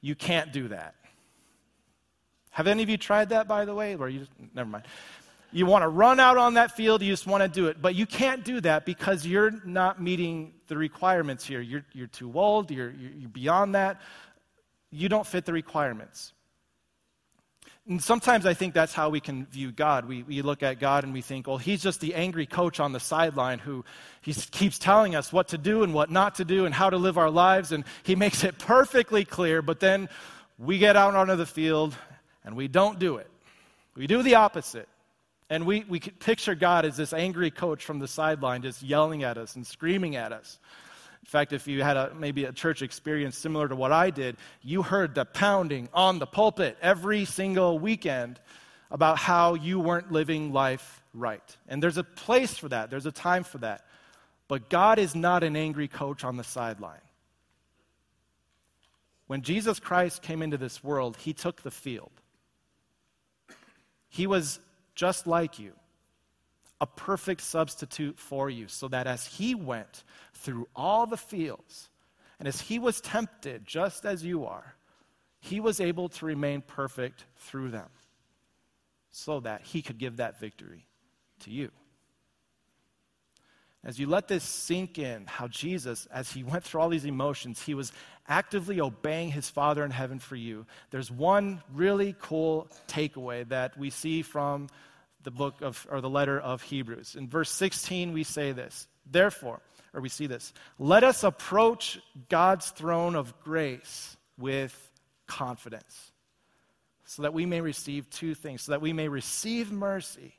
you 0.00 0.14
can't 0.14 0.52
do 0.52 0.68
that. 0.68 0.94
Have 2.56 2.68
any 2.68 2.82
of 2.82 2.88
you 2.88 2.96
tried 2.96 3.28
that, 3.28 3.46
by 3.46 3.66
the 3.66 3.74
way? 3.74 3.96
Or 3.96 4.08
you 4.08 4.20
just, 4.20 4.30
never 4.54 4.70
mind. 4.70 4.86
You 5.52 5.66
want 5.66 5.82
to 5.82 5.88
run 5.88 6.18
out 6.18 6.38
on 6.38 6.54
that 6.54 6.74
field, 6.74 7.02
you 7.02 7.12
just 7.12 7.26
want 7.26 7.42
to 7.42 7.48
do 7.48 7.66
it. 7.66 7.82
But 7.82 7.94
you 7.94 8.06
can't 8.06 8.46
do 8.46 8.62
that 8.62 8.86
because 8.86 9.26
you're 9.26 9.50
not 9.66 10.00
meeting 10.00 10.54
the 10.66 10.78
requirements 10.78 11.44
here. 11.44 11.60
You're, 11.60 11.84
you're 11.92 12.06
too 12.06 12.32
old, 12.34 12.70
you're, 12.70 12.94
you're 13.18 13.28
beyond 13.28 13.74
that. 13.74 14.00
You 14.90 15.10
don't 15.10 15.26
fit 15.26 15.44
the 15.44 15.52
requirements. 15.52 16.32
And 17.86 18.02
sometimes 18.02 18.46
I 18.46 18.54
think 18.54 18.72
that's 18.72 18.94
how 18.94 19.10
we 19.10 19.20
can 19.20 19.44
view 19.44 19.70
God. 19.70 20.08
We, 20.08 20.22
we 20.22 20.40
look 20.40 20.62
at 20.62 20.80
God 20.80 21.04
and 21.04 21.12
we 21.12 21.20
think, 21.20 21.46
well, 21.46 21.58
he's 21.58 21.82
just 21.82 22.00
the 22.00 22.14
angry 22.14 22.46
coach 22.46 22.80
on 22.80 22.92
the 22.92 23.00
sideline 23.00 23.58
who 23.58 23.84
he 24.22 24.32
keeps 24.32 24.78
telling 24.78 25.14
us 25.14 25.30
what 25.30 25.48
to 25.48 25.58
do 25.58 25.82
and 25.82 25.92
what 25.92 26.10
not 26.10 26.36
to 26.36 26.46
do 26.46 26.64
and 26.64 26.74
how 26.74 26.88
to 26.88 26.96
live 26.96 27.18
our 27.18 27.30
lives, 27.30 27.70
and 27.70 27.84
he 28.02 28.16
makes 28.16 28.44
it 28.44 28.56
perfectly 28.58 29.26
clear, 29.26 29.60
but 29.60 29.78
then 29.78 30.08
we 30.58 30.78
get 30.78 30.96
out 30.96 31.14
onto 31.14 31.36
the 31.36 31.44
field 31.44 31.94
and 32.46 32.56
we 32.56 32.68
don't 32.68 32.98
do 32.98 33.16
it. 33.16 33.28
We 33.96 34.06
do 34.06 34.22
the 34.22 34.36
opposite. 34.36 34.88
And 35.50 35.66
we, 35.66 35.84
we 35.88 36.00
picture 36.00 36.54
God 36.54 36.84
as 36.84 36.96
this 36.96 37.12
angry 37.12 37.50
coach 37.50 37.84
from 37.84 37.98
the 37.98 38.08
sideline 38.08 38.62
just 38.62 38.82
yelling 38.82 39.22
at 39.22 39.36
us 39.36 39.56
and 39.56 39.66
screaming 39.66 40.16
at 40.16 40.32
us. 40.32 40.58
In 41.22 41.28
fact, 41.28 41.52
if 41.52 41.66
you 41.66 41.82
had 41.82 41.96
a, 41.96 42.12
maybe 42.14 42.44
a 42.44 42.52
church 42.52 42.82
experience 42.82 43.36
similar 43.36 43.68
to 43.68 43.76
what 43.76 43.92
I 43.92 44.10
did, 44.10 44.36
you 44.62 44.82
heard 44.82 45.14
the 45.14 45.24
pounding 45.24 45.88
on 45.92 46.18
the 46.18 46.26
pulpit 46.26 46.78
every 46.80 47.24
single 47.24 47.78
weekend 47.78 48.40
about 48.90 49.18
how 49.18 49.54
you 49.54 49.80
weren't 49.80 50.12
living 50.12 50.52
life 50.52 51.02
right. 51.12 51.56
And 51.68 51.82
there's 51.82 51.98
a 51.98 52.04
place 52.04 52.56
for 52.56 52.68
that, 52.68 52.90
there's 52.90 53.06
a 53.06 53.12
time 53.12 53.42
for 53.42 53.58
that. 53.58 53.84
But 54.48 54.70
God 54.70 55.00
is 55.00 55.16
not 55.16 55.42
an 55.42 55.56
angry 55.56 55.88
coach 55.88 56.22
on 56.22 56.36
the 56.36 56.44
sideline. 56.44 57.00
When 59.26 59.42
Jesus 59.42 59.80
Christ 59.80 60.22
came 60.22 60.42
into 60.42 60.56
this 60.56 60.84
world, 60.84 61.16
he 61.16 61.32
took 61.32 61.62
the 61.62 61.72
field. 61.72 62.12
He 64.08 64.26
was 64.26 64.60
just 64.94 65.26
like 65.26 65.58
you, 65.58 65.72
a 66.80 66.86
perfect 66.86 67.40
substitute 67.42 68.18
for 68.18 68.48
you, 68.50 68.68
so 68.68 68.88
that 68.88 69.06
as 69.06 69.26
he 69.26 69.54
went 69.54 70.04
through 70.34 70.68
all 70.74 71.06
the 71.06 71.16
feels, 71.16 71.90
and 72.38 72.46
as 72.46 72.60
he 72.60 72.78
was 72.78 73.00
tempted 73.00 73.66
just 73.66 74.04
as 74.04 74.24
you 74.24 74.44
are, 74.44 74.74
he 75.40 75.60
was 75.60 75.80
able 75.80 76.08
to 76.08 76.26
remain 76.26 76.60
perfect 76.62 77.24
through 77.36 77.70
them, 77.70 77.88
so 79.10 79.40
that 79.40 79.62
he 79.62 79.82
could 79.82 79.98
give 79.98 80.16
that 80.16 80.40
victory 80.40 80.86
to 81.40 81.50
you. 81.50 81.70
As 83.86 84.00
you 84.00 84.08
let 84.08 84.26
this 84.26 84.42
sink 84.42 84.98
in, 84.98 85.26
how 85.26 85.46
Jesus, 85.46 86.08
as 86.10 86.32
he 86.32 86.42
went 86.42 86.64
through 86.64 86.80
all 86.80 86.88
these 86.88 87.04
emotions, 87.04 87.62
he 87.62 87.72
was 87.72 87.92
actively 88.26 88.80
obeying 88.80 89.30
his 89.30 89.48
Father 89.48 89.84
in 89.84 89.92
heaven 89.92 90.18
for 90.18 90.34
you. 90.34 90.66
There's 90.90 91.08
one 91.08 91.62
really 91.72 92.16
cool 92.20 92.66
takeaway 92.88 93.48
that 93.48 93.78
we 93.78 93.90
see 93.90 94.22
from 94.22 94.66
the 95.22 95.30
book 95.30 95.62
of, 95.62 95.86
or 95.88 96.00
the 96.00 96.10
letter 96.10 96.40
of 96.40 96.62
Hebrews. 96.62 97.14
In 97.14 97.28
verse 97.28 97.48
16, 97.52 98.12
we 98.12 98.24
say 98.24 98.50
this 98.50 98.88
Therefore, 99.08 99.60
or 99.94 100.00
we 100.00 100.08
see 100.08 100.26
this, 100.26 100.52
let 100.80 101.04
us 101.04 101.22
approach 101.22 102.00
God's 102.28 102.70
throne 102.70 103.14
of 103.14 103.40
grace 103.40 104.16
with 104.36 104.90
confidence, 105.28 106.10
so 107.04 107.22
that 107.22 107.32
we 107.32 107.46
may 107.46 107.60
receive 107.60 108.10
two 108.10 108.34
things, 108.34 108.62
so 108.62 108.72
that 108.72 108.82
we 108.82 108.92
may 108.92 109.06
receive 109.06 109.70
mercy 109.70 110.34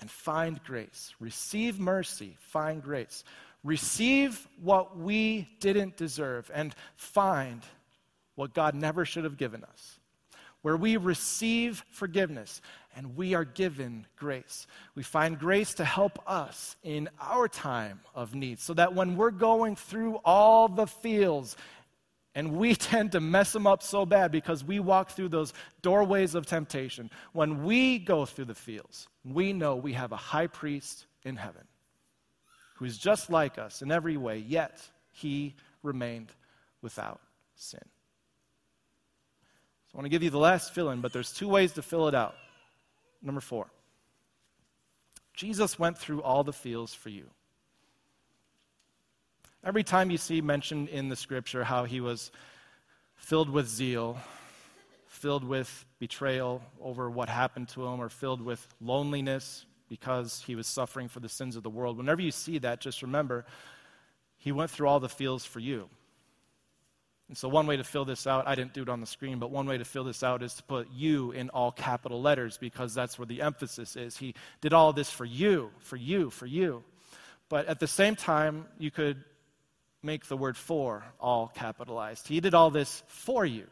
and 0.00 0.10
find 0.10 0.62
grace. 0.64 1.14
Receive 1.20 1.78
mercy, 1.78 2.36
find 2.40 2.82
grace. 2.82 3.24
Receive 3.64 4.46
what 4.62 4.96
we 4.96 5.48
didn't 5.60 5.96
deserve 5.96 6.50
and 6.54 6.74
find 6.96 7.62
what 8.36 8.54
God 8.54 8.74
never 8.74 9.04
should 9.04 9.24
have 9.24 9.36
given 9.36 9.64
us. 9.64 9.98
Where 10.62 10.76
we 10.76 10.96
receive 10.96 11.84
forgiveness 11.90 12.60
and 12.96 13.16
we 13.16 13.34
are 13.34 13.44
given 13.44 14.06
grace. 14.16 14.66
We 14.94 15.02
find 15.02 15.38
grace 15.38 15.74
to 15.74 15.84
help 15.84 16.18
us 16.26 16.76
in 16.82 17.08
our 17.20 17.46
time 17.46 18.00
of 18.14 18.34
need 18.34 18.58
so 18.58 18.74
that 18.74 18.94
when 18.94 19.16
we're 19.16 19.30
going 19.30 19.76
through 19.76 20.16
all 20.24 20.68
the 20.68 20.86
feels 20.86 21.56
and 22.34 22.56
we 22.56 22.74
tend 22.92 23.12
to 23.12 23.20
mess 23.20 23.52
them 23.52 23.66
up 23.66 23.82
so 23.82 24.06
bad 24.06 24.30
because 24.30 24.64
we 24.64 24.80
walk 24.80 25.10
through 25.10 25.28
those 25.28 25.52
doorways 25.82 26.34
of 26.34 26.46
temptation. 26.46 27.10
When 27.32 27.64
we 27.64 27.98
go 27.98 28.24
through 28.26 28.46
the 28.46 28.54
feels, 28.54 29.08
we 29.24 29.52
know 29.52 29.76
we 29.76 29.92
have 29.94 30.12
a 30.12 30.16
high 30.16 30.46
priest 30.46 31.06
in 31.24 31.36
heaven 31.36 31.64
who's 32.76 32.96
just 32.96 33.28
like 33.28 33.58
us 33.58 33.82
in 33.82 33.90
every 33.90 34.16
way, 34.16 34.38
yet 34.38 34.80
he 35.12 35.56
remained 35.82 36.32
without 36.80 37.20
sin. 37.56 37.80
So 39.86 39.94
I 39.94 39.98
want 39.98 40.04
to 40.04 40.10
give 40.10 40.22
you 40.22 40.30
the 40.30 40.38
last 40.38 40.74
fill 40.74 40.90
in, 40.90 41.00
but 41.00 41.12
there's 41.12 41.32
two 41.32 41.48
ways 41.48 41.72
to 41.72 41.82
fill 41.82 42.08
it 42.08 42.14
out. 42.14 42.34
Number 43.22 43.40
four 43.40 43.66
Jesus 45.34 45.78
went 45.78 45.98
through 45.98 46.22
all 46.22 46.44
the 46.44 46.52
fields 46.52 46.94
for 46.94 47.10
you. 47.10 47.26
Every 49.64 49.82
time 49.82 50.10
you 50.10 50.18
see 50.18 50.40
mentioned 50.40 50.88
in 50.88 51.08
the 51.08 51.16
scripture 51.16 51.64
how 51.64 51.84
he 51.84 52.00
was 52.00 52.30
filled 53.16 53.50
with 53.50 53.66
zeal, 53.66 54.16
filled 55.08 55.42
with 55.42 55.84
betrayal 55.98 56.62
over 56.80 57.10
what 57.10 57.28
happened 57.28 57.68
to 57.70 57.84
him, 57.84 58.00
or 58.00 58.08
filled 58.08 58.40
with 58.40 58.66
loneliness 58.80 59.66
because 59.88 60.44
he 60.46 60.54
was 60.54 60.68
suffering 60.68 61.08
for 61.08 61.18
the 61.18 61.28
sins 61.28 61.56
of 61.56 61.64
the 61.64 61.70
world, 61.70 61.96
whenever 61.96 62.22
you 62.22 62.30
see 62.30 62.58
that, 62.58 62.80
just 62.80 63.02
remember 63.02 63.44
he 64.36 64.52
went 64.52 64.70
through 64.70 64.86
all 64.86 65.00
the 65.00 65.08
feels 65.08 65.44
for 65.44 65.58
you. 65.58 65.88
And 67.26 67.36
so, 67.36 67.48
one 67.48 67.66
way 67.66 67.76
to 67.76 67.84
fill 67.84 68.04
this 68.04 68.28
out, 68.28 68.46
I 68.46 68.54
didn't 68.54 68.74
do 68.74 68.82
it 68.82 68.88
on 68.88 69.00
the 69.00 69.06
screen, 69.06 69.40
but 69.40 69.50
one 69.50 69.66
way 69.66 69.76
to 69.76 69.84
fill 69.84 70.04
this 70.04 70.22
out 70.22 70.42
is 70.42 70.54
to 70.54 70.62
put 70.62 70.88
you 70.92 71.32
in 71.32 71.50
all 71.50 71.72
capital 71.72 72.22
letters 72.22 72.56
because 72.58 72.94
that's 72.94 73.18
where 73.18 73.26
the 73.26 73.42
emphasis 73.42 73.96
is. 73.96 74.16
He 74.16 74.34
did 74.60 74.72
all 74.72 74.92
this 74.92 75.10
for 75.10 75.24
you, 75.24 75.70
for 75.80 75.96
you, 75.96 76.30
for 76.30 76.46
you. 76.46 76.84
But 77.48 77.66
at 77.66 77.80
the 77.80 77.88
same 77.88 78.14
time, 78.14 78.66
you 78.78 78.90
could 78.90 79.24
make 80.02 80.26
the 80.26 80.36
word 80.36 80.56
for 80.56 81.04
all 81.20 81.48
capitalized. 81.54 82.28
He 82.28 82.40
did 82.40 82.54
all 82.54 82.70
this 82.70 83.02
for 83.06 83.44
you. 83.44 83.66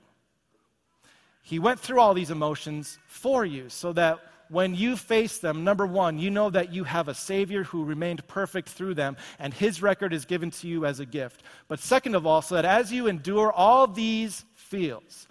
He 1.42 1.58
went 1.58 1.78
through 1.78 2.00
all 2.00 2.14
these 2.14 2.30
emotions 2.30 2.98
for 3.06 3.44
you 3.44 3.68
so 3.68 3.92
that 3.92 4.18
when 4.48 4.74
you 4.74 4.96
face 4.96 5.38
them, 5.38 5.64
number 5.64 5.86
one, 5.86 6.18
you 6.18 6.30
know 6.30 6.50
that 6.50 6.72
you 6.72 6.84
have 6.84 7.08
a 7.08 7.14
Savior 7.14 7.64
who 7.64 7.84
remained 7.84 8.26
perfect 8.28 8.68
through 8.68 8.94
them, 8.94 9.16
and 9.38 9.52
His 9.52 9.82
record 9.82 10.12
is 10.12 10.24
given 10.24 10.50
to 10.52 10.68
you 10.68 10.86
as 10.86 11.00
a 11.00 11.06
gift. 11.06 11.42
But 11.68 11.80
second 11.80 12.14
of 12.14 12.26
all, 12.26 12.42
so 12.42 12.54
that 12.54 12.64
as 12.64 12.92
you 12.92 13.06
endure 13.06 13.52
all 13.52 13.86
these 13.86 14.44
feels, 14.54 15.26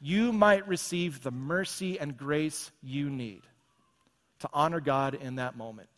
you 0.00 0.32
might 0.32 0.68
receive 0.68 1.22
the 1.22 1.30
mercy 1.30 1.98
and 1.98 2.16
grace 2.16 2.70
you 2.82 3.10
need 3.10 3.42
to 4.40 4.48
honor 4.52 4.80
God 4.80 5.14
in 5.14 5.36
that 5.36 5.56
moment 5.56 5.88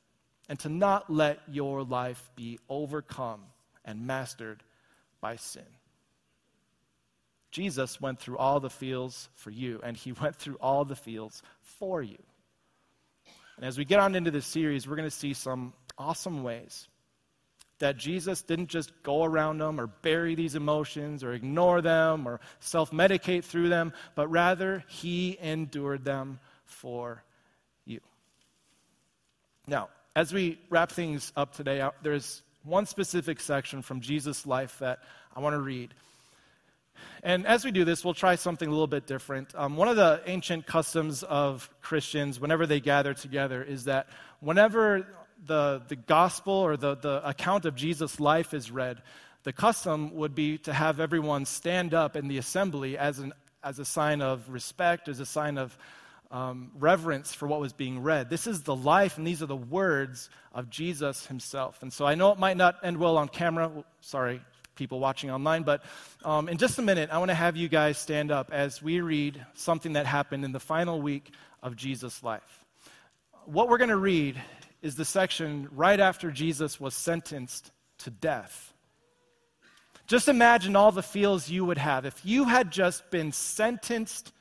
and 0.49 0.59
to 0.61 0.69
not 0.69 1.11
let 1.11 1.41
your 1.49 1.83
life 1.83 2.31
be 2.35 2.59
overcome 2.69 3.43
and 3.91 4.07
mastered 4.07 4.63
by 5.21 5.37
sin. 5.37 5.67
Jesus 7.51 8.01
went 8.01 8.21
through 8.21 8.39
all 8.39 8.61
the 8.61 8.71
feels 8.71 9.29
for 9.35 9.51
you, 9.51 9.81
and 9.83 9.97
he 9.97 10.13
went 10.21 10.37
through 10.37 10.57
all 10.61 10.85
the 10.85 10.97
feels 10.97 11.43
for 11.61 12.03
you. 12.03 12.19
And 13.57 13.67
as 13.67 13.77
we 13.77 13.85
get 13.85 13.99
on 13.99 14.15
into 14.15 14.31
this 14.31 14.47
series, 14.47 14.89
we're 14.89 14.97
going 14.97 15.11
to 15.11 15.15
see 15.15 15.35
some 15.35 15.75
awesome 15.99 16.43
ways 16.43 16.89
that 17.81 17.97
Jesus 17.97 18.43
didn't 18.43 18.69
just 18.69 18.93
go 19.03 19.25
around 19.25 19.59
them 19.59 19.81
or 19.81 19.87
bury 19.87 20.35
these 20.35 20.55
emotions 20.55 21.25
or 21.25 21.33
ignore 21.33 21.81
them 21.81 22.29
or 22.29 22.41
self 22.61 22.91
medicate 22.91 23.45
through 23.45 23.69
them, 23.71 23.93
but 24.15 24.29
rather 24.29 24.85
he 24.89 25.37
endured 25.41 26.05
them 26.05 26.39
for 26.65 27.25
you. 27.85 28.01
Now, 29.67 29.89
as 30.15 30.33
we 30.33 30.59
wrap 30.69 30.93
things 30.93 31.33
up 31.37 31.55
today, 31.55 31.81
uh, 31.81 31.91
there's 32.03 32.43
one 32.65 32.87
specific 32.87 33.41
section 33.41 33.83
from 33.83 34.01
Jesus' 34.01 34.47
life 34.47 34.79
that 34.81 35.01
I 35.35 35.41
want 35.41 35.55
to 35.55 35.61
read. 35.61 35.95
And 37.23 37.47
as 37.47 37.65
we 37.65 37.71
do 37.71 37.85
this, 37.85 38.05
we'll 38.05 38.15
try 38.15 38.35
something 38.35 38.69
a 38.69 38.71
little 38.71 38.87
bit 38.87 39.07
different. 39.07 39.55
Um, 39.55 39.77
one 39.77 39.89
of 39.89 39.97
the 39.97 40.21
ancient 40.27 40.67
customs 40.67 41.23
of 41.23 41.69
Christians, 41.81 42.41
whenever 42.41 42.67
they 42.67 42.81
gather 42.81 43.15
together, 43.15 43.63
is 43.63 43.85
that 43.85 44.09
whenever 44.41 45.07
the, 45.47 45.83
the 45.89 45.97
gospel 45.97 46.53
or 46.53 46.77
the, 46.77 46.97
the 46.97 47.27
account 47.27 47.65
of 47.65 47.75
Jesus' 47.75 48.21
life 48.21 48.53
is 48.53 48.71
read, 48.71 49.03
the 49.43 49.53
custom 49.53 50.15
would 50.15 50.35
be 50.35 50.59
to 50.59 50.73
have 50.73 51.01
everyone 51.01 51.47
stand 51.47 51.95
up 51.95 52.17
in 52.17 52.29
the 52.29 52.39
assembly 52.39 52.99
as, 52.99 53.19
an, 53.19 53.33
as 53.65 53.79
a 53.79 53.85
sign 53.85 54.21
of 54.21 54.49
respect, 54.51 55.09
as 55.09 55.21
a 55.21 55.27
sign 55.27 55.57
of 55.57 55.77
um, 56.31 56.71
reverence 56.79 57.35
for 57.35 57.49
what 57.49 57.61
was 57.61 57.73
being 57.73 58.03
read. 58.03 58.31
This 58.31 58.47
is 58.47 58.63
the 58.63 58.75
life, 58.75 59.19
and 59.19 59.27
these 59.27 59.43
are 59.43 59.47
the 59.47 59.57
words 59.57 60.31
of 60.53 60.71
Jesus 60.71 61.27
himself. 61.27 61.83
And 61.83 61.93
so 61.93 62.07
I 62.07 62.15
know 62.15 62.31
it 62.33 62.39
might 62.39 62.57
not 62.57 62.77
end 62.83 62.97
well 62.99 63.17
on 63.17 63.29
camera. 63.29 63.71
Sorry, 64.01 64.41
people 64.77 65.01
watching 65.01 65.31
online, 65.31 65.65
but 65.65 65.83
um, 66.25 66.49
in 66.49 66.57
just 66.57 66.79
a 66.79 66.83
minute, 66.83 67.11
I 67.13 67.19
want 67.19 67.31
to 67.31 67.35
have 67.35 67.57
you 67.57 67.69
guys 67.69 67.99
stand 67.99 68.31
up 68.31 68.53
as 68.53 68.81
we 68.81 69.01
read 69.01 69.45
something 69.55 69.95
that 69.95 70.07
happened 70.07 70.45
in 70.45 70.53
the 70.53 70.61
final 70.61 71.03
week 71.03 71.33
of 71.63 71.77
Jesus' 71.77 72.23
life. 72.23 72.65
What 73.45 73.69
we're 73.69 73.79
going 73.79 73.91
to 73.91 73.97
read 73.97 74.41
is 74.83 74.95
the 74.95 75.05
section 75.05 75.69
right 75.73 75.99
after 75.99 76.31
Jesus 76.31 76.81
was 76.81 76.95
sentenced 76.95 77.73
to 77.99 78.11
death. 78.11 78.73
Just 80.07 80.29
imagine 80.29 80.77
all 80.77 80.93
the 80.93 81.03
feels 81.03 81.51
you 81.51 81.65
would 81.65 81.79
have 81.79 82.05
if 82.05 82.25
you 82.25 82.45
had 82.45 82.71
just 82.71 83.11
been 83.11 83.33
sentenced 83.33 84.33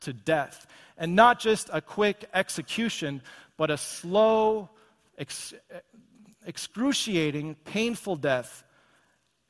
to 0.00 0.12
death 0.12 0.66
and 0.96 1.14
not 1.14 1.38
just 1.38 1.70
a 1.72 1.80
quick 1.80 2.24
execution, 2.34 3.22
but 3.56 3.70
a 3.70 3.76
slow, 3.76 4.68
ex- 5.16 5.54
excruciating, 6.44 7.54
painful 7.64 8.16
death 8.16 8.64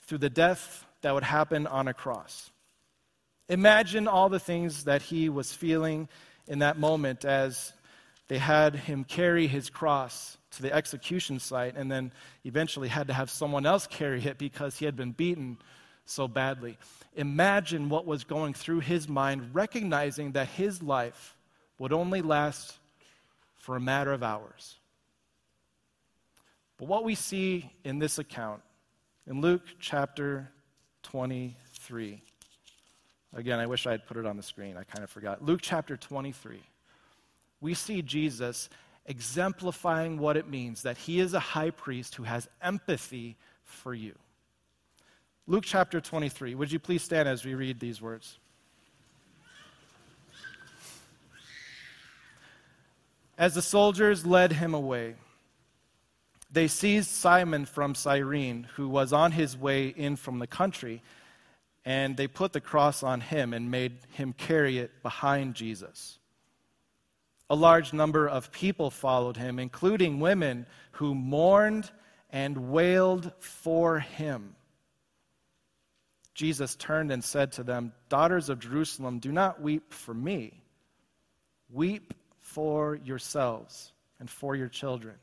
through 0.06 0.18
the 0.18 0.30
death 0.30 0.84
that 1.02 1.14
would 1.14 1.22
happen 1.22 1.66
on 1.66 1.88
a 1.88 1.94
cross. 1.94 2.50
Imagine 3.48 4.06
all 4.06 4.28
the 4.28 4.38
things 4.38 4.84
that 4.84 5.00
he 5.00 5.28
was 5.28 5.52
feeling 5.52 6.08
in 6.46 6.58
that 6.58 6.78
moment 6.78 7.24
as 7.24 7.72
they 8.28 8.38
had 8.38 8.74
him 8.74 9.04
carry 9.04 9.46
his 9.46 9.70
cross 9.70 10.36
to 10.50 10.62
the 10.62 10.72
execution 10.72 11.38
site 11.38 11.76
and 11.76 11.90
then 11.90 12.12
eventually 12.44 12.88
had 12.88 13.06
to 13.06 13.12
have 13.14 13.30
someone 13.30 13.64
else 13.64 13.86
carry 13.86 14.22
it 14.24 14.38
because 14.38 14.78
he 14.78 14.84
had 14.84 14.96
been 14.96 15.12
beaten 15.12 15.56
so 16.04 16.28
badly. 16.28 16.76
Imagine 17.14 17.88
what 17.88 18.06
was 18.06 18.24
going 18.24 18.54
through 18.54 18.80
his 18.80 19.08
mind, 19.08 19.50
recognizing 19.54 20.32
that 20.32 20.48
his 20.48 20.82
life 20.82 21.36
would 21.78 21.92
only 21.92 22.22
last 22.22 22.76
for 23.56 23.76
a 23.76 23.80
matter 23.80 24.12
of 24.12 24.22
hours. 24.22 24.76
But 26.76 26.86
what 26.86 27.04
we 27.04 27.14
see 27.14 27.70
in 27.84 27.98
this 27.98 28.18
account, 28.18 28.62
in 29.26 29.40
Luke 29.40 29.62
chapter 29.80 30.50
23, 31.02 32.22
again, 33.34 33.58
I 33.58 33.66
wish 33.66 33.86
I 33.86 33.90
had 33.92 34.06
put 34.06 34.16
it 34.16 34.26
on 34.26 34.36
the 34.36 34.42
screen. 34.42 34.76
I 34.76 34.84
kind 34.84 35.02
of 35.02 35.10
forgot. 35.10 35.44
Luke 35.44 35.60
chapter 35.62 35.96
23 35.96 36.62
we 37.60 37.74
see 37.74 38.02
Jesus 38.02 38.68
exemplifying 39.06 40.18
what 40.18 40.36
it 40.36 40.48
means 40.48 40.82
that 40.82 40.98
he 40.98 41.20
is 41.20 41.34
a 41.34 41.40
high 41.40 41.70
priest 41.70 42.14
who 42.14 42.24
has 42.24 42.48
empathy 42.62 43.36
for 43.64 43.94
you. 43.94 44.14
Luke 45.50 45.64
chapter 45.64 45.98
23. 45.98 46.54
Would 46.54 46.70
you 46.70 46.78
please 46.78 47.00
stand 47.00 47.26
as 47.26 47.42
we 47.42 47.54
read 47.54 47.80
these 47.80 48.02
words? 48.02 48.36
As 53.38 53.54
the 53.54 53.62
soldiers 53.62 54.26
led 54.26 54.52
him 54.52 54.74
away, 54.74 55.14
they 56.52 56.68
seized 56.68 57.08
Simon 57.08 57.64
from 57.64 57.94
Cyrene, 57.94 58.68
who 58.74 58.90
was 58.90 59.14
on 59.14 59.32
his 59.32 59.56
way 59.56 59.88
in 59.88 60.16
from 60.16 60.38
the 60.38 60.46
country, 60.46 61.02
and 61.82 62.14
they 62.14 62.26
put 62.26 62.52
the 62.52 62.60
cross 62.60 63.02
on 63.02 63.22
him 63.22 63.54
and 63.54 63.70
made 63.70 64.00
him 64.12 64.34
carry 64.34 64.76
it 64.76 65.02
behind 65.02 65.54
Jesus. 65.54 66.18
A 67.48 67.56
large 67.56 67.94
number 67.94 68.28
of 68.28 68.52
people 68.52 68.90
followed 68.90 69.38
him, 69.38 69.58
including 69.58 70.20
women 70.20 70.66
who 70.90 71.14
mourned 71.14 71.90
and 72.28 72.70
wailed 72.70 73.32
for 73.38 74.00
him. 74.00 74.54
Jesus 76.38 76.76
turned 76.76 77.10
and 77.10 77.24
said 77.24 77.50
to 77.50 77.64
them, 77.64 77.92
Daughters 78.08 78.48
of 78.48 78.60
Jerusalem, 78.60 79.18
do 79.18 79.32
not 79.32 79.60
weep 79.60 79.92
for 79.92 80.14
me. 80.14 80.62
Weep 81.68 82.14
for 82.38 82.94
yourselves 82.94 83.92
and 84.20 84.30
for 84.30 84.54
your 84.54 84.68
children. 84.68 85.16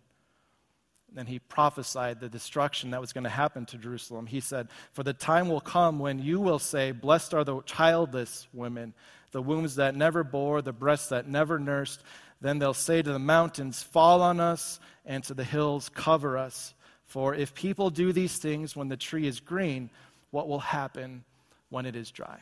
then 1.14 1.26
he 1.26 1.40
prophesied 1.40 2.20
the 2.20 2.28
destruction 2.28 2.92
that 2.92 3.00
was 3.00 3.14
going 3.14 3.24
to 3.24 3.30
happen 3.30 3.66
to 3.68 3.78
Jerusalem. 3.78 4.28
He 4.28 4.42
said, 4.42 4.68
For 4.92 5.04
the 5.04 5.14
time 5.14 5.48
will 5.48 5.62
come 5.62 6.00
when 6.00 6.20
you 6.20 6.42
will 6.42 6.60
say, 6.60 6.92
Blessed 6.92 7.34
are 7.34 7.46
the 7.46 7.62
childless 7.62 8.50
women 8.52 8.94
the 9.32 9.42
wombs 9.42 9.76
that 9.76 9.96
never 9.96 10.24
bore, 10.24 10.62
the 10.62 10.74
breasts 10.74 11.10
that 11.10 11.30
never 11.30 11.60
nursed. 11.60 12.04
Then 12.42 12.60
they'll 12.60 12.74
say 12.74 13.02
to 13.02 13.12
the 13.14 13.20
mountains, 13.20 13.82
Fall 13.82 14.22
on 14.22 14.42
us, 14.42 14.82
and 15.06 15.24
to 15.26 15.34
the 15.34 15.46
hills, 15.46 15.90
Cover 15.90 16.38
us. 16.38 16.74
For 17.06 17.34
if 17.34 17.54
people 17.54 17.90
do 17.90 18.12
these 18.12 18.38
things 18.38 18.76
when 18.76 18.90
the 18.90 18.98
tree 18.98 19.28
is 19.28 19.40
green, 19.40 19.90
what 20.36 20.50
will 20.50 20.60
happen 20.60 21.24
when 21.70 21.86
it 21.86 21.96
is 21.96 22.12
dry? 22.12 22.38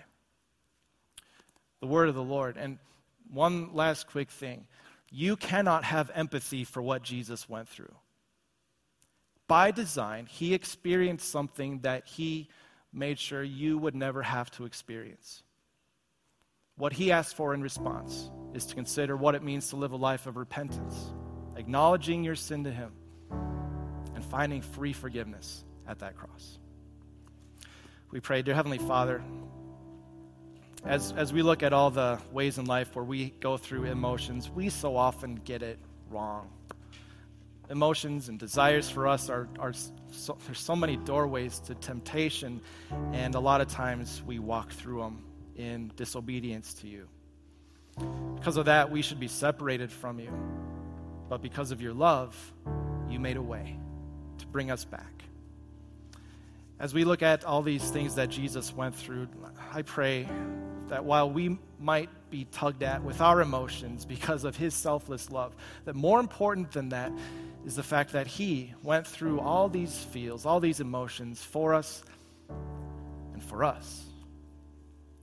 The 1.79 1.85
word 1.85 2.09
of 2.09 2.15
the 2.15 2.23
Lord. 2.23 2.57
And 2.57 2.79
one 3.31 3.75
last 3.75 4.07
quick 4.07 4.31
thing 4.31 4.65
you 5.11 5.35
cannot 5.35 5.83
have 5.83 6.09
empathy 6.15 6.63
for 6.63 6.81
what 6.81 7.03
Jesus 7.03 7.47
went 7.47 7.69
through. 7.69 7.93
By 9.47 9.69
design, 9.69 10.25
he 10.25 10.55
experienced 10.55 11.29
something 11.29 11.81
that 11.81 12.07
he 12.07 12.49
made 12.91 13.19
sure 13.19 13.43
you 13.43 13.77
would 13.77 13.93
never 13.93 14.23
have 14.23 14.49
to 14.51 14.65
experience. 14.65 15.43
What 16.75 16.93
he 16.93 17.11
asks 17.11 17.33
for 17.33 17.53
in 17.53 17.61
response 17.61 18.31
is 18.55 18.65
to 18.65 18.73
consider 18.73 19.15
what 19.15 19.35
it 19.35 19.43
means 19.43 19.69
to 19.69 19.75
live 19.75 19.91
a 19.91 19.97
life 19.97 20.25
of 20.25 20.35
repentance, 20.35 21.13
acknowledging 21.55 22.23
your 22.23 22.35
sin 22.35 22.63
to 22.63 22.71
him, 22.71 22.91
and 24.15 24.25
finding 24.25 24.63
free 24.63 24.93
forgiveness 24.93 25.63
at 25.87 25.99
that 25.99 26.15
cross. 26.15 26.57
We 28.13 28.19
pray, 28.19 28.43
dear 28.43 28.53
Heavenly 28.53 28.77
Father, 28.77 29.23
as, 30.85 31.13
as 31.13 31.33
we 31.33 31.41
look 31.41 31.63
at 31.63 31.73
all 31.73 31.89
the 31.89 32.19
ways 32.31 32.59
in 32.59 32.65
life 32.65 32.95
where 32.95 33.03
we 33.03 33.31
go 33.39 33.57
through 33.57 33.85
emotions, 33.85 34.51
we 34.51 34.69
so 34.69 34.95
often 34.95 35.33
get 35.33 35.63
it 35.63 35.79
wrong. 36.11 36.47
Emotions 37.71 38.29
and 38.29 38.37
desires 38.37 38.87
for 38.87 39.07
us 39.07 39.31
are, 39.31 39.49
are 39.57 39.73
so, 40.11 40.37
there's 40.45 40.59
so 40.59 40.75
many 40.75 40.95
doorways 40.95 41.57
to 41.61 41.73
temptation, 41.73 42.61
and 43.13 43.33
a 43.33 43.39
lot 43.39 43.61
of 43.61 43.67
times 43.67 44.21
we 44.27 44.37
walk 44.37 44.71
through 44.71 44.99
them 44.99 45.25
in 45.55 45.91
disobedience 45.95 46.75
to 46.75 46.87
you. 46.87 47.07
Because 48.35 48.57
of 48.57 48.65
that, 48.65 48.91
we 48.91 49.01
should 49.01 49.19
be 49.19 49.27
separated 49.27 49.91
from 49.91 50.19
you. 50.19 50.31
But 51.29 51.41
because 51.41 51.71
of 51.71 51.81
your 51.81 51.93
love, 51.93 52.53
you 53.09 53.19
made 53.19 53.37
a 53.37 53.41
way 53.41 53.75
to 54.37 54.45
bring 54.45 54.69
us 54.69 54.85
back. 54.85 55.22
As 56.79 56.93
we 56.93 57.03
look 57.03 57.21
at 57.21 57.45
all 57.45 57.61
these 57.61 57.89
things 57.89 58.15
that 58.15 58.29
Jesus 58.29 58.73
went 58.73 58.95
through, 58.95 59.27
I 59.71 59.83
pray 59.83 60.27
that 60.87 61.05
while 61.05 61.29
we 61.29 61.57
might 61.79 62.09
be 62.29 62.45
tugged 62.51 62.83
at 62.83 63.03
with 63.03 63.21
our 63.21 63.41
emotions 63.41 64.05
because 64.05 64.43
of 64.43 64.55
his 64.55 64.73
selfless 64.73 65.31
love, 65.31 65.55
that 65.85 65.95
more 65.95 66.19
important 66.19 66.71
than 66.71 66.89
that 66.89 67.11
is 67.65 67.75
the 67.75 67.83
fact 67.83 68.13
that 68.13 68.27
he 68.27 68.73
went 68.83 69.07
through 69.07 69.39
all 69.39 69.69
these 69.69 70.03
feels, 70.03 70.45
all 70.45 70.59
these 70.59 70.79
emotions 70.79 71.41
for 71.41 71.73
us 71.73 72.03
and 73.33 73.43
for 73.43 73.63
us. 73.63 74.03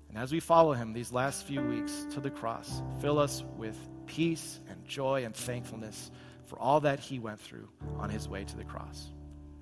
And 0.09 0.19
as 0.19 0.33
we 0.33 0.41
follow 0.41 0.73
him 0.73 0.93
these 0.93 1.13
last 1.13 1.45
few 1.45 1.63
weeks 1.63 2.07
to 2.13 2.21
the 2.21 2.31
cross, 2.31 2.83
fill 3.01 3.19
us 3.19 3.45
with 3.57 3.77
peace 4.07 4.59
and 4.69 4.85
joy 4.85 5.25
and 5.25 5.35
thankfulness 5.35 6.11
for 6.47 6.59
all 6.59 6.81
that 6.81 6.99
he 6.99 7.19
went 7.19 7.39
through 7.39 7.69
on 7.99 8.11
his 8.11 8.29
way 8.29 8.45
to 8.45 8.57
the 8.57 8.65
cross. 8.65 9.09